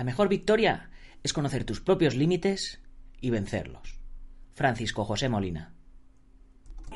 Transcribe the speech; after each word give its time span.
La 0.00 0.04
mejor 0.04 0.30
victoria 0.30 0.88
es 1.22 1.34
conocer 1.34 1.64
tus 1.64 1.82
propios 1.82 2.14
límites 2.14 2.80
y 3.20 3.28
vencerlos. 3.28 3.98
Francisco 4.54 5.04
José 5.04 5.28
Molina. 5.28 5.74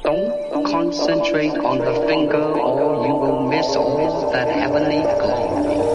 Don't 0.02 0.64
concentrate 0.64 1.52
on 1.58 1.80
the 1.80 2.06
finger 2.06 2.40
or 2.40 3.06
you 3.06 3.14
will 3.14 3.46
miss 3.46 3.76
all 3.76 4.32
that 4.32 4.48
heavenly 4.48 5.02
glory. 5.02 5.93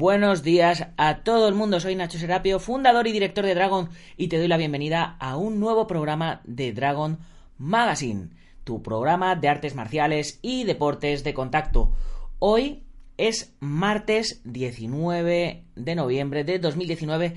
Buenos 0.00 0.42
días 0.42 0.86
a 0.96 1.18
todo 1.24 1.46
el 1.46 1.54
mundo. 1.54 1.78
Soy 1.78 1.94
Nacho 1.94 2.16
Serapio, 2.16 2.58
fundador 2.58 3.06
y 3.06 3.12
director 3.12 3.44
de 3.44 3.54
Dragon, 3.54 3.90
y 4.16 4.28
te 4.28 4.38
doy 4.38 4.48
la 4.48 4.56
bienvenida 4.56 5.18
a 5.20 5.36
un 5.36 5.60
nuevo 5.60 5.86
programa 5.86 6.40
de 6.44 6.72
Dragon 6.72 7.18
Magazine, 7.58 8.30
tu 8.64 8.82
programa 8.82 9.36
de 9.36 9.48
artes 9.48 9.74
marciales 9.74 10.38
y 10.40 10.64
deportes 10.64 11.22
de 11.22 11.34
contacto. 11.34 11.92
Hoy 12.38 12.82
es 13.18 13.54
martes 13.60 14.40
19 14.44 15.64
de 15.76 15.94
noviembre 15.94 16.44
de 16.44 16.58
2019, 16.58 17.34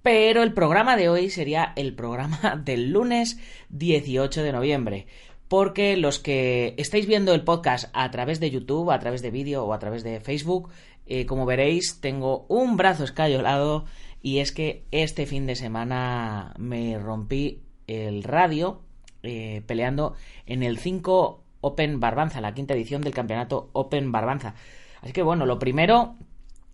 pero 0.00 0.42
el 0.42 0.54
programa 0.54 0.96
de 0.96 1.10
hoy 1.10 1.28
sería 1.28 1.74
el 1.76 1.94
programa 1.94 2.58
del 2.64 2.92
lunes 2.92 3.38
18 3.68 4.42
de 4.42 4.52
noviembre 4.52 5.06
porque 5.48 5.96
los 5.96 6.18
que 6.18 6.74
estáis 6.76 7.06
viendo 7.06 7.34
el 7.34 7.44
podcast 7.44 7.88
a 7.92 8.10
través 8.10 8.40
de 8.40 8.50
YouTube, 8.50 8.90
a 8.90 8.98
través 8.98 9.22
de 9.22 9.30
vídeo 9.30 9.64
o 9.64 9.72
a 9.72 9.78
través 9.78 10.02
de 10.02 10.20
Facebook, 10.20 10.70
eh, 11.06 11.26
como 11.26 11.46
veréis, 11.46 12.00
tengo 12.00 12.46
un 12.48 12.76
brazo 12.76 13.04
escayolado 13.04 13.84
y 14.22 14.38
es 14.38 14.50
que 14.50 14.84
este 14.90 15.26
fin 15.26 15.46
de 15.46 15.54
semana 15.54 16.52
me 16.58 16.98
rompí 16.98 17.62
el 17.86 18.24
radio 18.24 18.80
eh, 19.22 19.62
peleando 19.66 20.14
en 20.46 20.62
el 20.62 20.78
5 20.78 21.42
Open 21.60 22.00
Barbanza, 22.00 22.40
la 22.40 22.54
quinta 22.54 22.74
edición 22.74 23.02
del 23.02 23.14
campeonato 23.14 23.70
Open 23.72 24.10
Barbanza. 24.10 24.54
Así 25.00 25.12
que 25.12 25.22
bueno, 25.22 25.46
lo 25.46 25.58
primero, 25.58 26.16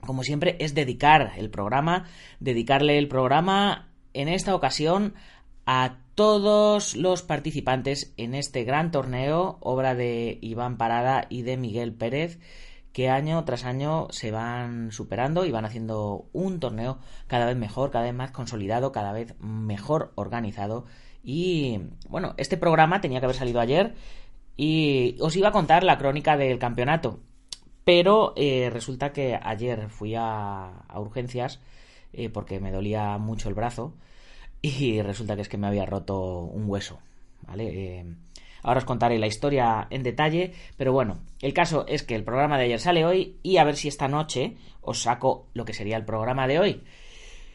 como 0.01 0.23
siempre, 0.23 0.57
es 0.61 0.75
dedicar 0.75 1.33
el 1.37 1.51
programa, 1.51 2.07
dedicarle 2.41 2.99
el 2.99 3.09
programa 3.09 3.89
en 4.15 4.29
esta 4.29 4.55
ocasión 4.55 5.15
a 5.67 5.99
todos 6.15 6.97
los 6.97 7.23
participantes 7.23 8.13
en 8.17 8.35
este 8.35 8.65
gran 8.65 8.91
torneo, 8.91 9.59
obra 9.61 9.95
de 9.95 10.39
Iván 10.43 10.77
Parada 10.77 11.27
y 11.29 11.43
de 11.43 11.57
Miguel 11.57 11.95
Pérez, 11.95 12.39
que 12.93 13.09
año 13.09 13.43
tras 13.45 13.65
año 13.65 14.09
se 14.11 14.31
van 14.31 14.93
superando 14.93 15.47
y 15.47 15.51
van 15.51 15.65
haciendo 15.65 16.29
un 16.33 16.61
torneo 16.61 16.99
cada 17.27 17.47
vez 17.47 17.57
mejor, 17.57 17.91
cada 17.91 18.05
vez 18.05 18.15
más 18.15 18.31
consolidado, 18.31 18.93
cada 18.93 19.13
vez 19.13 19.35
mejor 19.41 20.13
organizado. 20.15 20.85
Y 21.25 21.81
bueno, 22.09 22.35
este 22.37 22.57
programa 22.59 23.01
tenía 23.01 23.21
que 23.21 23.27
haber 23.27 23.37
salido 23.37 23.61
ayer 23.61 23.95
y 24.57 25.17
os 25.21 25.35
iba 25.37 25.49
a 25.49 25.53
contar 25.53 25.85
la 25.85 25.99
crónica 25.99 26.37
del 26.37 26.59
campeonato. 26.59 27.21
Pero 27.85 28.35
eh, 28.37 28.71
resulta 28.71 29.13
que 29.13 29.39
ayer 29.43 29.89
fui 29.89 30.15
a, 30.17 30.85
urgencias 30.95 31.61
eh, 32.13 32.29
porque 32.29 32.61
me 32.61 32.71
dolía 32.71 33.17
mucho 33.19 33.49
el 33.49 33.55
brazo 33.55 33.95
y 34.63 35.03
resulta 35.03 35.37
que 35.37 35.43
es 35.43 35.49
que 35.49 35.59
me 35.59 35.67
había 35.67 35.85
roto 35.85 36.41
un 36.41 36.71
hueso. 36.71 37.01
¿Vale? 37.43 37.99
Eh, 37.99 38.05
Ahora 38.63 38.79
os 38.79 38.85
contaré 38.85 39.19
la 39.19 39.27
historia 39.27 39.89
en 39.91 40.03
detalle, 40.03 40.53
pero 40.77 40.93
bueno, 40.93 41.19
el 41.41 41.53
caso 41.53 41.85
es 41.89 42.03
que 42.05 42.15
el 42.15 42.25
programa 42.25 42.59
de 42.59 42.65
ayer 42.65 42.79
sale 42.79 43.05
hoy 43.05 43.37
y 43.43 43.57
a 43.57 43.65
ver 43.65 43.77
si 43.77 43.89
esta 43.89 44.09
noche 44.09 44.57
os 44.81 45.03
saco 45.03 45.47
lo 45.53 45.65
que 45.65 45.75
sería 45.75 45.97
el 45.97 46.05
programa 46.05 46.47
de 46.47 46.61
hoy. 46.61 46.83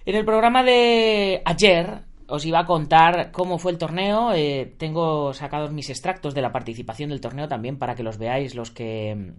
En 0.05 0.15
el 0.15 0.25
programa 0.25 0.63
de 0.63 1.41
ayer 1.45 2.01
os 2.27 2.45
iba 2.45 2.59
a 2.59 2.65
contar 2.65 3.31
cómo 3.31 3.57
fue 3.57 3.71
el 3.71 3.77
torneo. 3.77 4.33
Eh, 4.33 4.73
tengo 4.77 5.33
sacados 5.33 5.71
mis 5.71 5.89
extractos 5.89 6.33
de 6.33 6.41
la 6.41 6.51
participación 6.51 7.09
del 7.09 7.21
torneo 7.21 7.47
también 7.47 7.77
para 7.77 7.95
que 7.95 8.03
los 8.03 8.17
veáis 8.17 8.53
los 8.53 8.71
que 8.71 9.31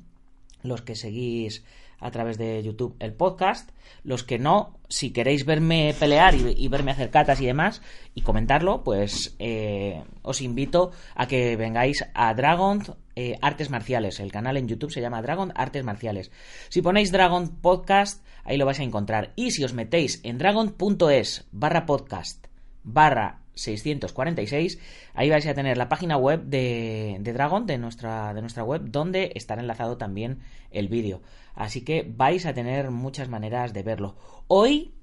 los 0.62 0.82
que 0.82 0.96
seguís 0.96 1.64
a 2.00 2.10
través 2.10 2.38
de 2.38 2.62
YouTube 2.62 2.96
el 2.98 3.12
podcast. 3.12 3.70
Los 4.04 4.24
que 4.24 4.38
no, 4.38 4.78
si 4.88 5.10
queréis 5.12 5.44
verme 5.44 5.94
pelear 5.98 6.34
y, 6.34 6.68
verme 6.68 6.92
hacer 6.92 7.10
catas 7.10 7.40
y 7.40 7.46
demás 7.46 7.82
y 8.14 8.22
comentarlo, 8.22 8.84
pues 8.84 9.36
eh, 9.38 10.02
os 10.22 10.40
invito 10.40 10.92
a 11.14 11.26
que 11.26 11.56
vengáis 11.56 12.04
a 12.14 12.32
Dragon 12.34 12.82
eh, 13.16 13.38
Artes 13.42 13.70
Marciales. 13.70 14.20
El 14.20 14.32
canal 14.32 14.56
en 14.56 14.68
YouTube 14.68 14.92
se 14.92 15.00
llama 15.00 15.22
Dragon 15.22 15.52
Artes 15.54 15.84
Marciales. 15.84 16.30
Si 16.68 16.82
ponéis 16.82 17.12
Dragon 17.12 17.48
Podcast, 17.60 18.24
ahí 18.44 18.56
lo 18.56 18.66
vais 18.66 18.80
a 18.80 18.84
encontrar. 18.84 19.32
Y 19.36 19.50
si 19.50 19.64
os 19.64 19.74
metéis 19.74 20.20
en 20.22 20.38
dragon.es 20.38 21.46
barra 21.52 21.86
podcast 21.86 22.48
barra 22.84 23.40
646. 23.58 24.78
Ahí 25.14 25.30
vais 25.30 25.46
a 25.46 25.54
tener 25.54 25.76
la 25.76 25.88
página 25.88 26.16
web 26.16 26.44
de, 26.44 27.20
Dragon, 27.22 27.66
de 27.66 27.78
nuestra, 27.78 28.32
de 28.32 28.40
nuestra 28.40 28.64
web, 28.64 28.82
donde 28.84 29.32
estará 29.34 29.60
enlazado 29.60 29.96
también 29.96 30.40
el 30.70 30.88
vídeo. 30.88 31.20
Así 31.54 31.82
que 31.82 32.06
vais 32.08 32.46
a 32.46 32.54
tener 32.54 32.90
muchas 32.90 33.28
maneras 33.28 33.72
de 33.72 33.82
verlo. 33.82 34.16
Hoy, 34.46 34.94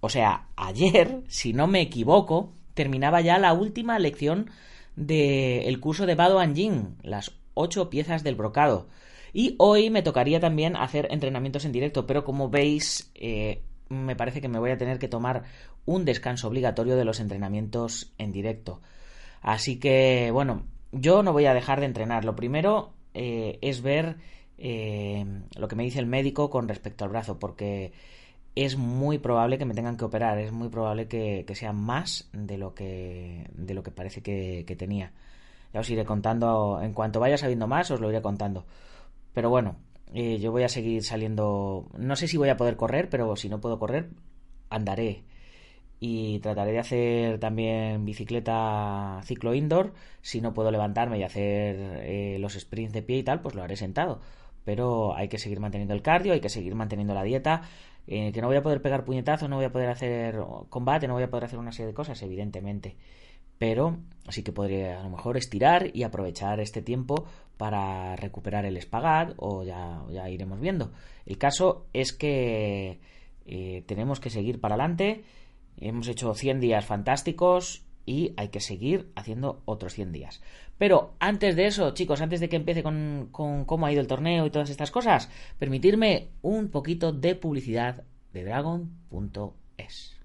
o 0.00 0.08
sea, 0.08 0.48
ayer, 0.56 1.22
si 1.28 1.52
no 1.52 1.66
me 1.66 1.80
equivoco, 1.80 2.52
terminaba 2.74 3.20
ya 3.20 3.38
la 3.38 3.52
última 3.52 3.98
lección 3.98 4.50
del 4.96 5.78
curso 5.80 6.06
de 6.06 6.14
Bado 6.14 6.40
Anjing, 6.40 6.96
las 7.02 7.32
ocho 7.54 7.90
piezas 7.90 8.24
del 8.24 8.34
brocado. 8.34 8.88
Y 9.32 9.54
hoy 9.58 9.90
me 9.90 10.02
tocaría 10.02 10.40
también 10.40 10.76
hacer 10.76 11.06
entrenamientos 11.10 11.64
en 11.64 11.72
directo, 11.72 12.06
pero 12.06 12.24
como 12.24 12.50
veis, 12.50 13.10
eh, 13.14 13.62
me 13.90 14.16
parece 14.16 14.40
que 14.40 14.48
me 14.48 14.58
voy 14.58 14.70
a 14.70 14.78
tener 14.78 14.98
que 14.98 15.08
tomar 15.08 15.44
un 15.90 16.04
descanso 16.04 16.46
obligatorio 16.46 16.94
de 16.94 17.04
los 17.04 17.18
entrenamientos 17.18 18.12
en 18.16 18.30
directo. 18.30 18.80
Así 19.42 19.80
que, 19.80 20.30
bueno, 20.32 20.62
yo 20.92 21.24
no 21.24 21.32
voy 21.32 21.46
a 21.46 21.54
dejar 21.54 21.80
de 21.80 21.86
entrenar. 21.86 22.24
Lo 22.24 22.36
primero 22.36 22.92
eh, 23.12 23.58
es 23.60 23.82
ver 23.82 24.16
eh, 24.56 25.26
lo 25.56 25.66
que 25.66 25.74
me 25.74 25.82
dice 25.82 25.98
el 25.98 26.06
médico 26.06 26.48
con 26.48 26.68
respecto 26.68 27.04
al 27.04 27.10
brazo, 27.10 27.40
porque 27.40 27.92
es 28.54 28.76
muy 28.76 29.18
probable 29.18 29.58
que 29.58 29.64
me 29.64 29.74
tengan 29.74 29.96
que 29.96 30.04
operar, 30.04 30.38
es 30.38 30.52
muy 30.52 30.68
probable 30.68 31.08
que, 31.08 31.44
sea 31.54 31.72
más 31.72 32.28
de 32.32 32.56
lo 32.56 32.72
que, 32.72 33.48
de 33.52 33.74
lo 33.74 33.82
que 33.82 33.90
parece 33.90 34.22
que, 34.22 34.76
tenía. 34.78 35.12
Ya 35.74 35.80
os 35.80 35.90
iré 35.90 36.04
contando, 36.04 36.80
en 36.80 36.92
cuanto 36.94 37.18
vaya 37.18 37.36
sabiendo 37.36 37.66
más, 37.66 37.90
os 37.90 38.00
lo 38.00 38.10
iré 38.10 38.22
contando. 38.22 38.64
Pero 39.34 39.50
bueno, 39.50 39.74
eh, 40.14 40.38
yo 40.38 40.52
voy 40.52 40.62
a 40.62 40.68
seguir 40.68 41.02
saliendo. 41.02 41.88
No 41.98 42.14
sé 42.14 42.28
si 42.28 42.36
voy 42.36 42.48
a 42.48 42.56
poder 42.56 42.76
correr, 42.76 43.08
pero 43.08 43.34
si 43.34 43.48
no 43.48 43.60
puedo 43.60 43.78
correr, 43.80 44.10
andaré. 44.68 45.24
Y 46.00 46.38
trataré 46.40 46.72
de 46.72 46.78
hacer 46.78 47.38
también 47.38 48.04
bicicleta 48.06 49.20
ciclo 49.24 49.54
indoor. 49.54 49.92
Si 50.22 50.40
no 50.40 50.54
puedo 50.54 50.70
levantarme 50.70 51.18
y 51.18 51.22
hacer 51.22 51.76
eh, 52.02 52.38
los 52.40 52.54
sprints 52.54 52.94
de 52.94 53.02
pie 53.02 53.18
y 53.18 53.22
tal, 53.22 53.42
pues 53.42 53.54
lo 53.54 53.62
haré 53.62 53.76
sentado. 53.76 54.20
Pero 54.64 55.14
hay 55.14 55.28
que 55.28 55.38
seguir 55.38 55.60
manteniendo 55.60 55.94
el 55.94 56.02
cardio, 56.02 56.32
hay 56.32 56.40
que 56.40 56.48
seguir 56.48 56.74
manteniendo 56.74 57.14
la 57.14 57.22
dieta. 57.22 57.62
Eh, 58.06 58.32
que 58.32 58.40
no 58.40 58.48
voy 58.48 58.56
a 58.56 58.62
poder 58.62 58.82
pegar 58.82 59.04
puñetazos, 59.04 59.48
no 59.48 59.56
voy 59.56 59.66
a 59.66 59.72
poder 59.72 59.90
hacer 59.90 60.36
combate, 60.70 61.06
no 61.06 61.14
voy 61.14 61.22
a 61.22 61.30
poder 61.30 61.44
hacer 61.44 61.58
una 61.58 61.70
serie 61.70 61.88
de 61.88 61.94
cosas, 61.94 62.20
evidentemente 62.22 62.96
pero 63.60 63.98
sí 64.30 64.42
que 64.42 64.52
podría 64.52 65.00
a 65.00 65.02
lo 65.02 65.10
mejor 65.10 65.36
estirar 65.36 65.90
y 65.92 66.04
aprovechar 66.04 66.60
este 66.60 66.80
tiempo 66.80 67.26
para 67.58 68.16
recuperar 68.16 68.64
el 68.64 68.78
espagat 68.78 69.34
o 69.36 69.64
ya, 69.64 70.02
ya 70.10 70.30
iremos 70.30 70.60
viendo. 70.60 70.92
El 71.26 71.36
caso 71.36 71.84
es 71.92 72.14
que 72.14 73.00
eh, 73.44 73.84
tenemos 73.86 74.18
que 74.18 74.30
seguir 74.30 74.62
para 74.62 74.76
adelante, 74.76 75.24
hemos 75.88 76.08
hecho 76.08 76.34
100 76.34 76.60
días 76.60 76.84
fantásticos 76.84 77.84
y 78.06 78.34
hay 78.36 78.48
que 78.48 78.60
seguir 78.60 79.10
haciendo 79.14 79.62
otros 79.64 79.94
100 79.94 80.12
días. 80.12 80.42
Pero 80.78 81.14
antes 81.20 81.56
de 81.56 81.66
eso, 81.66 81.92
chicos, 81.92 82.20
antes 82.20 82.40
de 82.40 82.48
que 82.48 82.56
empiece 82.56 82.82
con, 82.82 83.28
con 83.30 83.64
cómo 83.64 83.86
ha 83.86 83.92
ido 83.92 84.00
el 84.00 84.06
torneo 84.06 84.46
y 84.46 84.50
todas 84.50 84.70
estas 84.70 84.90
cosas, 84.90 85.30
permitirme 85.58 86.30
un 86.42 86.70
poquito 86.70 87.12
de 87.12 87.34
publicidad 87.34 88.04
de 88.32 88.44
dragon.es. 88.44 90.16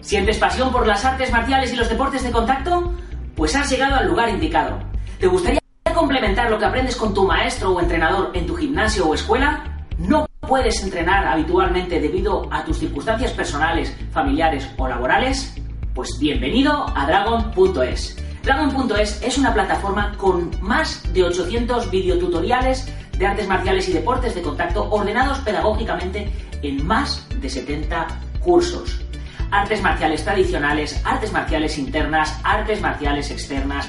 ¿Sientes 0.00 0.38
pasión 0.38 0.72
por 0.72 0.86
las 0.86 1.04
artes 1.04 1.30
marciales 1.30 1.72
y 1.72 1.76
los 1.76 1.88
deportes 1.88 2.24
de 2.24 2.32
contacto? 2.32 2.92
Pues 3.36 3.54
has 3.54 3.70
llegado 3.70 3.96
al 3.96 4.08
lugar 4.08 4.28
indicado. 4.30 4.80
¿Te 5.20 5.28
gustaría 5.28 5.60
complementar 5.94 6.50
lo 6.50 6.58
que 6.58 6.64
aprendes 6.64 6.96
con 6.96 7.14
tu 7.14 7.24
maestro 7.24 7.70
o 7.70 7.80
entrenador 7.80 8.32
en 8.34 8.46
tu 8.46 8.56
gimnasio 8.56 9.08
o 9.08 9.14
escuela? 9.14 9.86
¿No 9.98 10.26
puedes 10.52 10.82
entrenar 10.82 11.26
habitualmente 11.26 11.98
debido 11.98 12.46
a 12.52 12.62
tus 12.62 12.76
circunstancias 12.76 13.32
personales, 13.32 13.96
familiares 14.12 14.68
o 14.76 14.86
laborales? 14.86 15.54
Pues 15.94 16.18
bienvenido 16.20 16.92
a 16.94 17.06
Dragon.es. 17.06 18.22
Dragon.es 18.42 19.22
es 19.22 19.38
una 19.38 19.54
plataforma 19.54 20.14
con 20.18 20.50
más 20.60 21.10
de 21.14 21.22
800 21.22 21.90
videotutoriales 21.90 22.86
de 23.16 23.26
artes 23.26 23.48
marciales 23.48 23.88
y 23.88 23.94
deportes 23.94 24.34
de 24.34 24.42
contacto 24.42 24.90
ordenados 24.90 25.38
pedagógicamente 25.38 26.30
en 26.60 26.86
más 26.86 27.26
de 27.40 27.48
70 27.48 28.08
cursos 28.40 29.00
artes 29.52 29.82
marciales 29.82 30.24
tradicionales, 30.24 31.00
artes 31.04 31.30
marciales 31.30 31.76
internas, 31.76 32.40
artes 32.42 32.80
marciales 32.80 33.30
externas, 33.30 33.88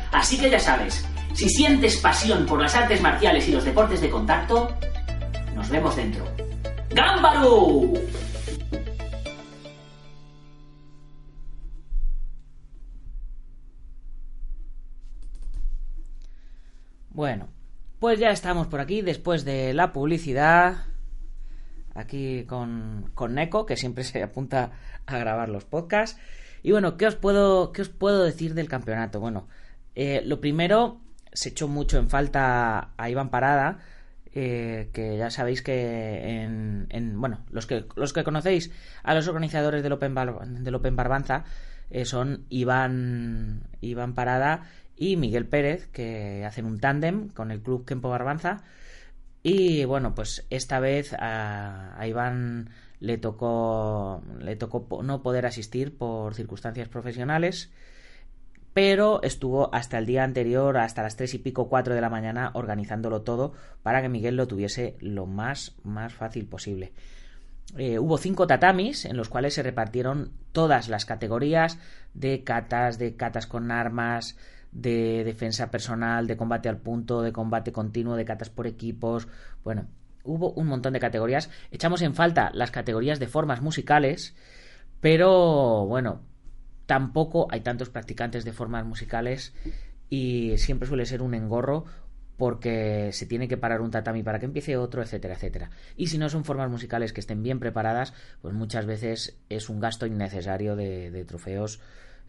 Así 0.11 0.37
que 0.37 0.49
ya 0.49 0.59
sabes, 0.59 1.05
si 1.33 1.49
sientes 1.49 1.97
pasión 1.97 2.45
por 2.45 2.61
las 2.61 2.75
artes 2.75 3.01
marciales 3.01 3.47
y 3.47 3.53
los 3.53 3.63
deportes 3.63 4.01
de 4.01 4.09
contacto, 4.09 4.75
nos 5.55 5.69
vemos 5.69 5.95
dentro. 5.95 6.25
¡Gámbaru! 6.89 7.93
Bueno, 17.09 17.49
pues 17.99 18.19
ya 18.19 18.31
estamos 18.31 18.67
por 18.67 18.79
aquí 18.79 19.01
después 19.01 19.45
de 19.45 19.73
la 19.73 19.93
publicidad. 19.93 20.85
Aquí 21.93 22.45
con, 22.45 23.11
con 23.13 23.35
Neko, 23.35 23.65
que 23.65 23.77
siempre 23.77 24.03
se 24.03 24.23
apunta 24.23 24.71
a 25.05 25.17
grabar 25.17 25.49
los 25.49 25.65
podcasts. 25.65 26.19
Y 26.63 26.71
bueno, 26.71 26.97
¿qué 26.97 27.07
os 27.07 27.15
puedo, 27.15 27.71
qué 27.71 27.81
os 27.81 27.89
puedo 27.89 28.23
decir 28.23 28.53
del 28.53 28.69
campeonato? 28.69 29.19
Bueno, 29.19 29.47
eh, 29.95 30.21
lo 30.25 30.39
primero, 30.39 31.01
se 31.33 31.49
echó 31.49 31.67
mucho 31.67 31.97
en 31.97 32.09
falta 32.09 32.91
a 32.97 33.09
Iván 33.09 33.29
Parada, 33.29 33.79
eh, 34.33 34.89
que 34.93 35.17
ya 35.17 35.29
sabéis 35.29 35.61
que 35.61 36.43
en, 36.43 37.19
bueno, 37.19 37.39
los 37.49 37.65
que, 37.65 37.85
los 37.95 38.13
que 38.13 38.23
conocéis 38.23 38.71
a 39.03 39.13
los 39.13 39.27
organizadores 39.27 39.83
del 39.83 39.91
Open, 39.91 40.15
del 40.63 40.75
Open 40.75 40.95
Barbanza 40.95 41.43
eh, 41.89 42.05
son 42.05 42.45
Iván, 42.49 43.63
Iván 43.81 44.13
Parada 44.13 44.69
y 44.95 45.17
Miguel 45.17 45.47
Pérez, 45.47 45.87
que 45.87 46.45
hacen 46.45 46.65
un 46.65 46.79
tándem 46.79 47.29
con 47.29 47.51
el 47.51 47.61
club 47.61 47.85
Kempo 47.85 48.09
Barbanza. 48.09 48.63
Y 49.43 49.83
bueno, 49.85 50.13
pues 50.15 50.45
esta 50.49 50.79
vez 50.79 51.13
a, 51.13 51.99
a 51.99 52.07
Iván 52.07 52.69
le 52.99 53.17
tocó, 53.17 54.23
le 54.39 54.55
tocó 54.55 55.01
no 55.03 55.23
poder 55.23 55.45
asistir 55.45 55.97
por 55.97 56.35
circunstancias 56.35 56.87
profesionales 56.87 57.71
pero 58.73 59.21
estuvo 59.23 59.73
hasta 59.73 59.97
el 59.97 60.05
día 60.05 60.23
anterior, 60.23 60.77
hasta 60.77 61.03
las 61.03 61.15
tres 61.15 61.33
y 61.33 61.39
pico, 61.39 61.67
cuatro 61.67 61.93
de 61.93 62.01
la 62.01 62.09
mañana, 62.09 62.51
organizándolo 62.53 63.21
todo 63.21 63.53
para 63.83 64.01
que 64.01 64.09
Miguel 64.09 64.35
lo 64.35 64.47
tuviese 64.47 64.95
lo 64.99 65.25
más, 65.25 65.75
más 65.83 66.13
fácil 66.13 66.45
posible. 66.45 66.93
Eh, 67.77 67.99
hubo 67.99 68.17
cinco 68.17 68.47
tatamis 68.47 69.05
en 69.05 69.15
los 69.15 69.29
cuales 69.29 69.53
se 69.53 69.63
repartieron 69.63 70.31
todas 70.51 70.89
las 70.89 71.05
categorías 71.05 71.79
de 72.13 72.43
catas, 72.43 72.97
de 72.97 73.15
catas 73.15 73.47
con 73.47 73.71
armas, 73.71 74.37
de 74.71 75.23
defensa 75.23 75.71
personal, 75.71 76.27
de 76.27 76.37
combate 76.37 76.69
al 76.69 76.77
punto, 76.77 77.21
de 77.21 77.31
combate 77.31 77.71
continuo, 77.71 78.15
de 78.15 78.25
catas 78.25 78.49
por 78.49 78.67
equipos. 78.67 79.27
Bueno, 79.63 79.87
hubo 80.23 80.51
un 80.51 80.67
montón 80.67 80.93
de 80.93 80.99
categorías. 80.99 81.49
Echamos 81.71 82.01
en 82.01 82.15
falta 82.15 82.51
las 82.53 82.71
categorías 82.71 83.19
de 83.19 83.27
formas 83.27 83.61
musicales, 83.61 84.35
pero 84.99 85.85
bueno, 85.87 86.21
tampoco 86.91 87.47
hay 87.49 87.61
tantos 87.61 87.89
practicantes 87.89 88.43
de 88.43 88.51
formas 88.51 88.85
musicales 88.85 89.53
y 90.09 90.57
siempre 90.57 90.89
suele 90.89 91.05
ser 91.05 91.21
un 91.21 91.33
engorro 91.33 91.85
porque 92.35 93.11
se 93.13 93.25
tiene 93.25 93.47
que 93.47 93.55
parar 93.55 93.79
un 93.79 93.91
tatami 93.91 94.23
para 94.23 94.39
que 94.39 94.45
empiece 94.45 94.75
otro, 94.75 95.01
etcétera, 95.01 95.35
etcétera. 95.35 95.69
Y 95.95 96.07
si 96.07 96.17
no 96.17 96.27
son 96.27 96.43
formas 96.43 96.69
musicales 96.69 97.13
que 97.13 97.21
estén 97.21 97.43
bien 97.43 97.61
preparadas, 97.61 98.13
pues 98.41 98.53
muchas 98.53 98.85
veces 98.85 99.39
es 99.47 99.69
un 99.69 99.79
gasto 99.79 100.05
innecesario 100.05 100.75
de, 100.75 101.23
trofeos, 101.25 101.79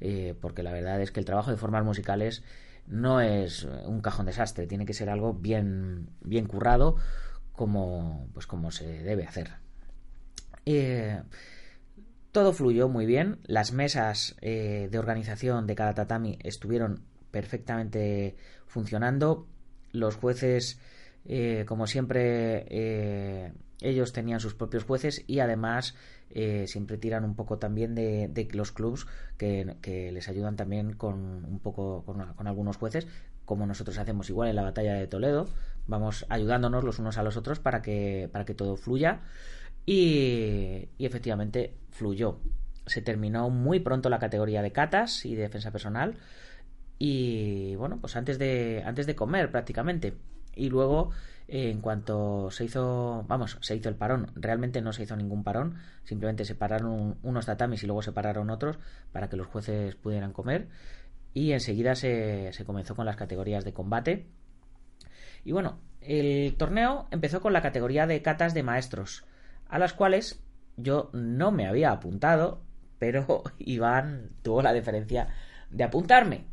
eh, 0.00 0.36
porque 0.40 0.62
la 0.62 0.70
verdad 0.70 1.00
es 1.00 1.10
que 1.10 1.18
el 1.18 1.26
trabajo 1.26 1.50
de 1.50 1.56
formas 1.56 1.84
musicales 1.84 2.44
no 2.86 3.20
es 3.20 3.64
un 3.64 4.00
cajón 4.00 4.26
desastre, 4.26 4.68
tiene 4.68 4.86
que 4.86 4.94
ser 4.94 5.10
algo 5.10 5.34
bien, 5.34 6.08
bien 6.20 6.46
currado, 6.46 6.94
como, 7.50 8.28
pues 8.32 8.46
como 8.46 8.70
se 8.70 9.02
debe 9.02 9.24
hacer. 9.24 9.54
Eh, 10.66 11.20
todo 12.32 12.52
fluyó 12.52 12.88
muy 12.88 13.06
bien, 13.06 13.38
las 13.44 13.72
mesas 13.72 14.36
eh, 14.40 14.88
de 14.90 14.98
organización 14.98 15.66
de 15.66 15.74
cada 15.74 15.94
tatami 15.94 16.38
estuvieron 16.42 17.04
perfectamente 17.30 18.36
funcionando, 18.66 19.46
los 19.92 20.16
jueces, 20.16 20.80
eh, 21.24 21.64
como 21.66 21.86
siempre, 21.86 22.64
eh, 22.68 23.52
ellos 23.80 24.12
tenían 24.12 24.40
sus 24.40 24.54
propios 24.54 24.84
jueces 24.84 25.24
y 25.26 25.40
además 25.40 25.94
eh, 26.30 26.66
siempre 26.66 26.98
tiran 26.98 27.24
un 27.24 27.34
poco 27.34 27.58
también 27.58 27.94
de, 27.94 28.48
los 28.52 28.72
clubs 28.72 29.06
que, 29.36 30.10
les 30.12 30.28
ayudan 30.28 30.56
también 30.56 30.94
con 30.94 31.44
un 31.44 31.58
poco 31.60 32.04
con, 32.04 32.46
algunos 32.46 32.76
jueces 32.76 33.06
como 33.44 33.66
nosotros 33.66 33.98
hacemos 33.98 34.30
igual 34.30 34.48
en 34.48 34.56
la 34.56 34.62
batalla 34.62 34.94
de 34.94 35.08
Toledo. 35.08 35.48
Vamos 35.86 36.24
ayudándonos 36.28 36.84
los 36.84 37.00
unos 37.00 37.18
a 37.18 37.22
los 37.24 37.36
otros 37.36 37.58
para 37.58 37.82
que 37.82 38.30
para 38.32 38.44
que 38.44 38.54
todo 38.54 38.76
fluya 38.76 39.20
y, 39.86 40.88
efectivamente 40.98 41.74
fluyó. 41.90 42.38
Se 42.86 43.02
terminó 43.02 43.50
muy 43.50 43.80
pronto 43.80 44.08
la 44.08 44.18
categoría 44.18 44.62
de 44.62 44.72
catas 44.72 45.24
y 45.24 45.34
de 45.34 45.42
defensa 45.42 45.70
personal. 45.70 46.16
Y 46.98 47.74
bueno 47.76 47.98
pues 48.00 48.16
antes 48.16 48.38
de 48.38 48.82
antes 48.84 49.06
de 49.06 49.14
comer 49.16 49.50
prácticamente. 49.50 50.14
Y 50.54 50.68
luego 50.68 51.10
en 51.48 51.80
cuanto 51.80 52.50
se 52.50 52.64
hizo, 52.64 53.24
vamos, 53.28 53.58
se 53.60 53.76
hizo 53.76 53.88
el 53.88 53.96
parón, 53.96 54.30
realmente 54.34 54.80
no 54.80 54.92
se 54.92 55.02
hizo 55.02 55.16
ningún 55.16 55.44
parón, 55.44 55.76
simplemente 56.04 56.44
se 56.44 56.54
pararon 56.54 57.18
unos 57.22 57.46
tatamis 57.46 57.82
y 57.82 57.86
luego 57.86 58.02
se 58.02 58.12
pararon 58.12 58.50
otros 58.50 58.78
para 59.12 59.28
que 59.28 59.36
los 59.36 59.46
jueces 59.48 59.94
pudieran 59.96 60.32
comer. 60.32 60.68
Y 61.34 61.52
enseguida 61.52 61.94
se, 61.94 62.52
se 62.52 62.64
comenzó 62.64 62.94
con 62.94 63.06
las 63.06 63.16
categorías 63.16 63.64
de 63.64 63.72
combate. 63.72 64.26
Y 65.44 65.52
bueno, 65.52 65.78
el 66.00 66.54
torneo 66.56 67.06
empezó 67.10 67.40
con 67.40 67.52
la 67.52 67.62
categoría 67.62 68.06
de 68.06 68.22
catas 68.22 68.54
de 68.54 68.62
maestros, 68.62 69.24
a 69.72 69.78
las 69.78 69.94
cuales 69.94 70.44
yo 70.76 71.08
no 71.14 71.50
me 71.50 71.66
había 71.66 71.92
apuntado, 71.92 72.62
pero 72.98 73.42
Iván 73.58 74.32
tuvo 74.42 74.60
la 74.60 74.74
deferencia 74.74 75.28
de 75.70 75.82
apuntarme. 75.82 76.44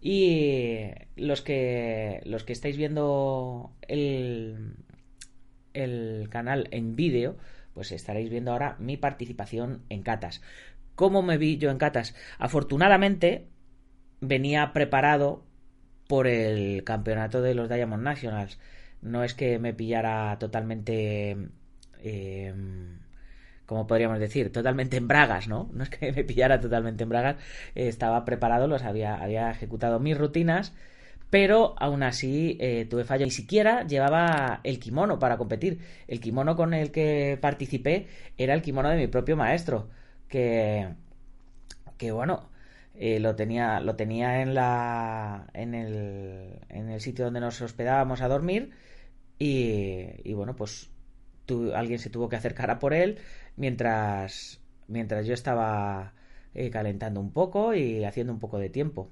Y 0.00 0.90
los 1.14 1.42
que, 1.42 2.22
los 2.24 2.44
que 2.44 2.54
estáis 2.54 2.78
viendo 2.78 3.72
el, 3.82 4.76
el 5.74 6.28
canal 6.30 6.68
en 6.70 6.96
vídeo, 6.96 7.36
pues 7.74 7.92
estaréis 7.92 8.30
viendo 8.30 8.52
ahora 8.52 8.76
mi 8.78 8.96
participación 8.96 9.82
en 9.90 10.02
catas. 10.02 10.40
¿Cómo 10.94 11.20
me 11.20 11.36
vi 11.36 11.58
yo 11.58 11.70
en 11.70 11.76
catas? 11.76 12.14
Afortunadamente 12.38 13.48
venía 14.22 14.72
preparado 14.72 15.44
por 16.06 16.26
el 16.26 16.82
campeonato 16.82 17.42
de 17.42 17.54
los 17.54 17.68
Diamond 17.68 18.04
Nationals. 18.04 18.58
No 19.02 19.22
es 19.22 19.34
que 19.34 19.58
me 19.58 19.74
pillara 19.74 20.38
totalmente 20.38 21.50
eh, 22.02 22.52
como 23.68 23.86
podríamos 23.86 24.18
decir, 24.18 24.50
totalmente 24.50 24.96
en 24.96 25.08
bragas, 25.08 25.46
¿no? 25.46 25.68
No 25.74 25.84
es 25.84 25.90
que 25.90 26.10
me 26.12 26.24
pillara 26.24 26.60
totalmente 26.60 27.04
en 27.04 27.10
bragas, 27.10 27.36
estaba 27.74 28.24
preparado, 28.24 28.66
los 28.66 28.82
había, 28.82 29.16
había 29.16 29.50
ejecutado 29.50 30.00
mis 30.00 30.16
rutinas, 30.16 30.72
pero 31.30 31.74
aún 31.78 32.02
así 32.02 32.56
eh, 32.60 32.86
tuve 32.88 33.04
fallo. 33.04 33.26
Ni 33.26 33.30
siquiera 33.30 33.86
llevaba 33.86 34.60
el 34.64 34.78
kimono 34.80 35.18
para 35.18 35.36
competir. 35.36 35.80
El 36.06 36.20
kimono 36.20 36.56
con 36.56 36.72
el 36.74 36.90
que 36.90 37.38
participé 37.40 38.08
era 38.38 38.54
el 38.54 38.62
kimono 38.62 38.88
de 38.88 38.96
mi 38.96 39.06
propio 39.08 39.36
maestro, 39.36 39.90
que, 40.28 40.88
que 41.98 42.12
bueno, 42.12 42.48
eh, 42.94 43.20
lo 43.20 43.36
tenía, 43.36 43.80
lo 43.80 43.96
tenía 43.96 44.40
en 44.42 44.54
la, 44.54 45.46
en 45.54 45.74
el, 45.74 46.60
en 46.70 46.88
el 46.90 47.00
sitio 47.00 47.26
donde 47.26 47.40
nos 47.40 47.60
hospedábamos 47.60 48.22
a 48.22 48.28
dormir 48.28 48.70
y 49.38 50.32
bueno, 50.34 50.56
pues 50.56 50.90
alguien 51.74 51.98
se 51.98 52.10
tuvo 52.10 52.28
que 52.28 52.36
acercar 52.36 52.70
a 52.70 52.78
por 52.78 52.94
él 52.94 53.18
mientras, 53.56 54.60
mientras 54.86 55.26
yo 55.26 55.34
estaba 55.34 56.14
eh, 56.54 56.70
calentando 56.70 57.20
un 57.20 57.32
poco 57.32 57.74
y 57.74 58.04
haciendo 58.04 58.32
un 58.32 58.38
poco 58.38 58.58
de 58.58 58.70
tiempo. 58.70 59.10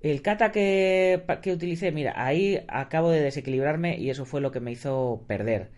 El 0.00 0.20
kata 0.22 0.50
que, 0.50 1.24
que, 1.42 1.52
utilicé, 1.52 1.92
mira, 1.92 2.12
ahí 2.16 2.64
acabo 2.68 3.10
de 3.10 3.20
desequilibrarme 3.20 3.98
y 3.98 4.10
eso 4.10 4.24
fue 4.24 4.40
lo 4.40 4.50
que 4.50 4.60
me 4.60 4.72
hizo 4.72 5.24
perder. 5.28 5.70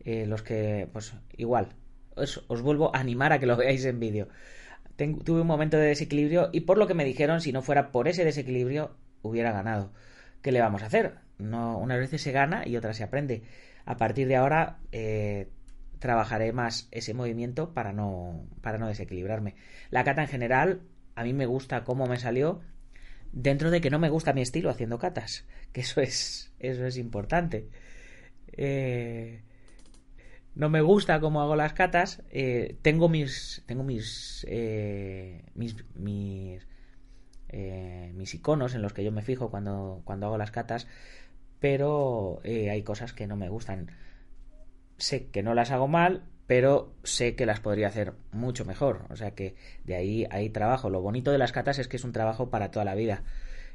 Eh, 0.00 0.26
los 0.26 0.42
que, 0.42 0.88
pues 0.92 1.14
igual, 1.36 1.68
os, 2.14 2.62
vuelvo 2.62 2.94
a 2.94 3.00
animar 3.00 3.32
a 3.32 3.38
que 3.38 3.46
lo 3.46 3.56
veáis 3.56 3.84
en 3.84 4.00
vídeo. 4.00 4.28
Tuve 5.24 5.42
un 5.42 5.46
momento 5.46 5.76
de 5.76 5.88
desequilibrio 5.88 6.48
y 6.52 6.60
por 6.60 6.78
lo 6.78 6.86
que 6.86 6.94
me 6.94 7.04
dijeron, 7.04 7.40
si 7.42 7.52
no 7.52 7.60
fuera 7.60 7.92
por 7.92 8.08
ese 8.08 8.24
desequilibrio, 8.24 8.96
hubiera 9.22 9.52
ganado. 9.52 9.92
¿Qué 10.42 10.52
le 10.52 10.60
vamos 10.60 10.82
a 10.82 10.86
hacer? 10.86 11.16
No, 11.38 11.78
unas 11.78 11.98
veces 11.98 12.22
se 12.22 12.32
gana 12.32 12.66
y 12.66 12.76
otras 12.76 12.96
se 12.96 13.04
aprende. 13.04 13.42
A 13.86 13.96
partir 13.96 14.28
de 14.28 14.36
ahora 14.36 14.78
eh, 14.92 15.48
trabajaré 15.98 16.52
más 16.52 16.88
ese 16.90 17.14
movimiento 17.14 17.72
para 17.72 17.92
no, 17.92 18.46
para 18.60 18.78
no 18.78 18.88
desequilibrarme. 18.88 19.54
La 19.90 20.04
cata 20.04 20.22
en 20.22 20.28
general, 20.28 20.82
a 21.14 21.24
mí 21.24 21.32
me 21.32 21.46
gusta 21.46 21.84
cómo 21.84 22.06
me 22.06 22.18
salió, 22.18 22.60
dentro 23.32 23.70
de 23.70 23.80
que 23.80 23.90
no 23.90 23.98
me 23.98 24.10
gusta 24.10 24.32
mi 24.32 24.42
estilo 24.42 24.70
haciendo 24.70 24.98
catas, 24.98 25.46
que 25.72 25.80
eso 25.80 26.00
es, 26.00 26.52
eso 26.58 26.84
es 26.84 26.96
importante. 26.98 27.68
Eh, 28.52 29.42
no 30.54 30.70
me 30.70 30.80
gusta 30.80 31.20
cómo 31.20 31.42
hago 31.42 31.54
las 31.54 31.74
catas. 31.74 32.22
Eh, 32.30 32.76
tengo 32.82 33.08
mis, 33.08 33.62
tengo 33.66 33.82
mis, 33.82 34.46
eh, 34.48 35.44
mis, 35.54 35.76
mis, 35.94 36.66
mis, 38.14 38.34
iconos 38.34 38.74
en 38.74 38.82
los 38.82 38.92
que 38.92 39.04
yo 39.04 39.12
me 39.12 39.22
fijo 39.22 39.50
cuando, 39.50 40.02
cuando 40.04 40.26
hago 40.26 40.38
las 40.38 40.50
catas, 40.50 40.86
pero 41.66 42.40
hay 42.44 42.82
cosas 42.82 43.12
que 43.12 43.26
no 43.26 43.36
me 43.36 43.48
gustan 43.48 43.90
sé 44.98 45.28
que 45.28 45.42
no 45.42 45.54
las 45.54 45.70
hago 45.70 45.88
mal, 45.88 46.22
pero 46.46 46.94
sé 47.02 47.34
que 47.34 47.46
las 47.46 47.60
podría 47.60 47.88
hacer 47.88 48.14
mucho 48.32 48.64
mejor. 48.64 49.06
O 49.10 49.16
sea 49.16 49.32
que 49.32 49.54
de 49.84 49.96
ahí 49.96 50.26
hay 50.30 50.50
trabajo. 50.50 50.90
Lo 50.90 51.00
bonito 51.00 51.32
de 51.32 51.38
las 51.38 51.52
catas 51.52 51.78
es 51.78 51.88
que 51.88 51.96
es 51.96 52.04
un 52.04 52.12
trabajo 52.12 52.50
para 52.50 52.70
toda 52.70 52.84
la 52.84 52.94
vida. 52.94 53.22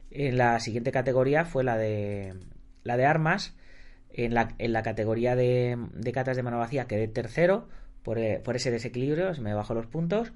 En 0.10 0.38
la 0.38 0.60
siguiente 0.60 0.92
categoría 0.92 1.46
fue 1.46 1.64
la 1.64 1.78
de 1.78 2.36
la 2.84 2.98
de 2.98 3.06
armas. 3.06 3.56
En 4.14 4.34
la, 4.34 4.56
en 4.58 4.74
la 4.74 4.84
categoría 4.84 5.36
de, 5.36 5.78
de 5.94 6.12
catas 6.12 6.36
de 6.36 6.44
mano 6.44 6.58
vacía 6.58 6.86
quedé 6.86 7.08
tercero 7.08 7.70
por, 8.04 8.18
eh, 8.18 8.42
por 8.44 8.58
ese 8.58 8.70
desequilibrio, 8.72 9.34
se 9.34 9.42
me 9.42 9.54
bajó 9.54 9.74
los 9.74 9.88
puntos. 9.88 10.34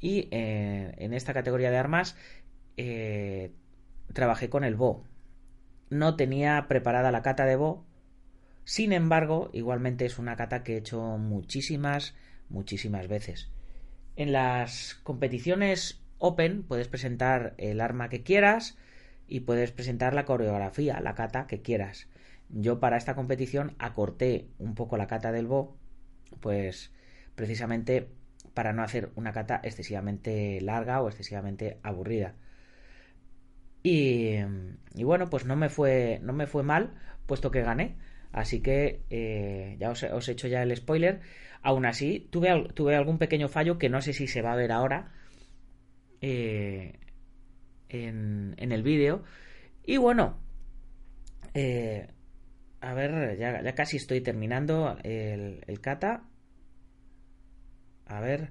Y 0.00 0.28
eh, 0.32 0.92
en 0.98 1.14
esta 1.14 1.32
categoría 1.32 1.70
de 1.70 1.78
armas 1.78 2.16
eh, 2.76 3.52
trabajé 4.12 4.50
con 4.50 4.64
el 4.64 4.74
Bo. 4.74 5.04
No 5.94 6.16
tenía 6.16 6.66
preparada 6.66 7.12
la 7.12 7.22
cata 7.22 7.44
de 7.44 7.54
Bo, 7.54 7.84
sin 8.64 8.92
embargo, 8.92 9.50
igualmente 9.52 10.04
es 10.04 10.18
una 10.18 10.34
cata 10.34 10.64
que 10.64 10.74
he 10.74 10.78
hecho 10.78 11.00
muchísimas, 11.18 12.16
muchísimas 12.48 13.06
veces. 13.06 13.52
En 14.16 14.32
las 14.32 14.96
competiciones 15.04 16.02
Open 16.18 16.64
puedes 16.64 16.88
presentar 16.88 17.54
el 17.58 17.80
arma 17.80 18.08
que 18.08 18.24
quieras 18.24 18.76
y 19.28 19.40
puedes 19.40 19.70
presentar 19.70 20.14
la 20.14 20.24
coreografía, 20.24 20.98
la 20.98 21.14
cata 21.14 21.46
que 21.46 21.62
quieras. 21.62 22.08
Yo 22.48 22.80
para 22.80 22.96
esta 22.96 23.14
competición 23.14 23.76
acorté 23.78 24.48
un 24.58 24.74
poco 24.74 24.96
la 24.96 25.06
cata 25.06 25.30
del 25.30 25.46
Bo, 25.46 25.76
pues 26.40 26.90
precisamente 27.36 28.08
para 28.52 28.72
no 28.72 28.82
hacer 28.82 29.12
una 29.14 29.32
cata 29.32 29.60
excesivamente 29.62 30.60
larga 30.60 31.00
o 31.00 31.06
excesivamente 31.06 31.78
aburrida. 31.84 32.34
Y, 33.86 34.38
bueno, 35.04 35.28
pues 35.28 35.44
no 35.44 35.56
me 35.56 35.68
fue 35.68 36.18
no 36.22 36.32
me 36.32 36.46
fue 36.46 36.62
mal, 36.62 36.94
puesto 37.26 37.50
que 37.50 37.62
gané. 37.62 37.96
Así 38.32 38.62
que 38.62 39.02
eh, 39.10 39.76
ya 39.78 39.90
os, 39.90 40.02
he 40.02 40.32
hecho 40.32 40.48
ya 40.48 40.62
el 40.62 40.74
spoiler. 40.74 41.20
Aún 41.62 41.84
así, 41.86 42.26
tuve, 42.30 42.70
tuve 42.74 42.96
algún 42.96 43.18
pequeño 43.18 43.48
fallo 43.48 43.78
que 43.78 43.90
no 43.90 44.00
sé 44.00 44.14
si 44.14 44.26
se 44.26 44.42
va 44.42 44.52
a 44.52 44.56
ver 44.56 44.72
ahora 44.72 45.12
eh, 46.22 46.98
en, 47.90 48.54
el 48.58 48.82
vídeo. 48.82 49.22
Y 49.84 49.98
bueno, 49.98 50.40
eh, 51.52 52.08
a 52.80 52.94
ver, 52.94 53.38
ya, 53.38 53.74
casi 53.74 53.98
estoy 53.98 54.22
terminando 54.22 54.96
el, 55.04 55.62
el 55.66 55.80
kata. 55.82 56.24
A 58.06 58.20
ver, 58.20 58.50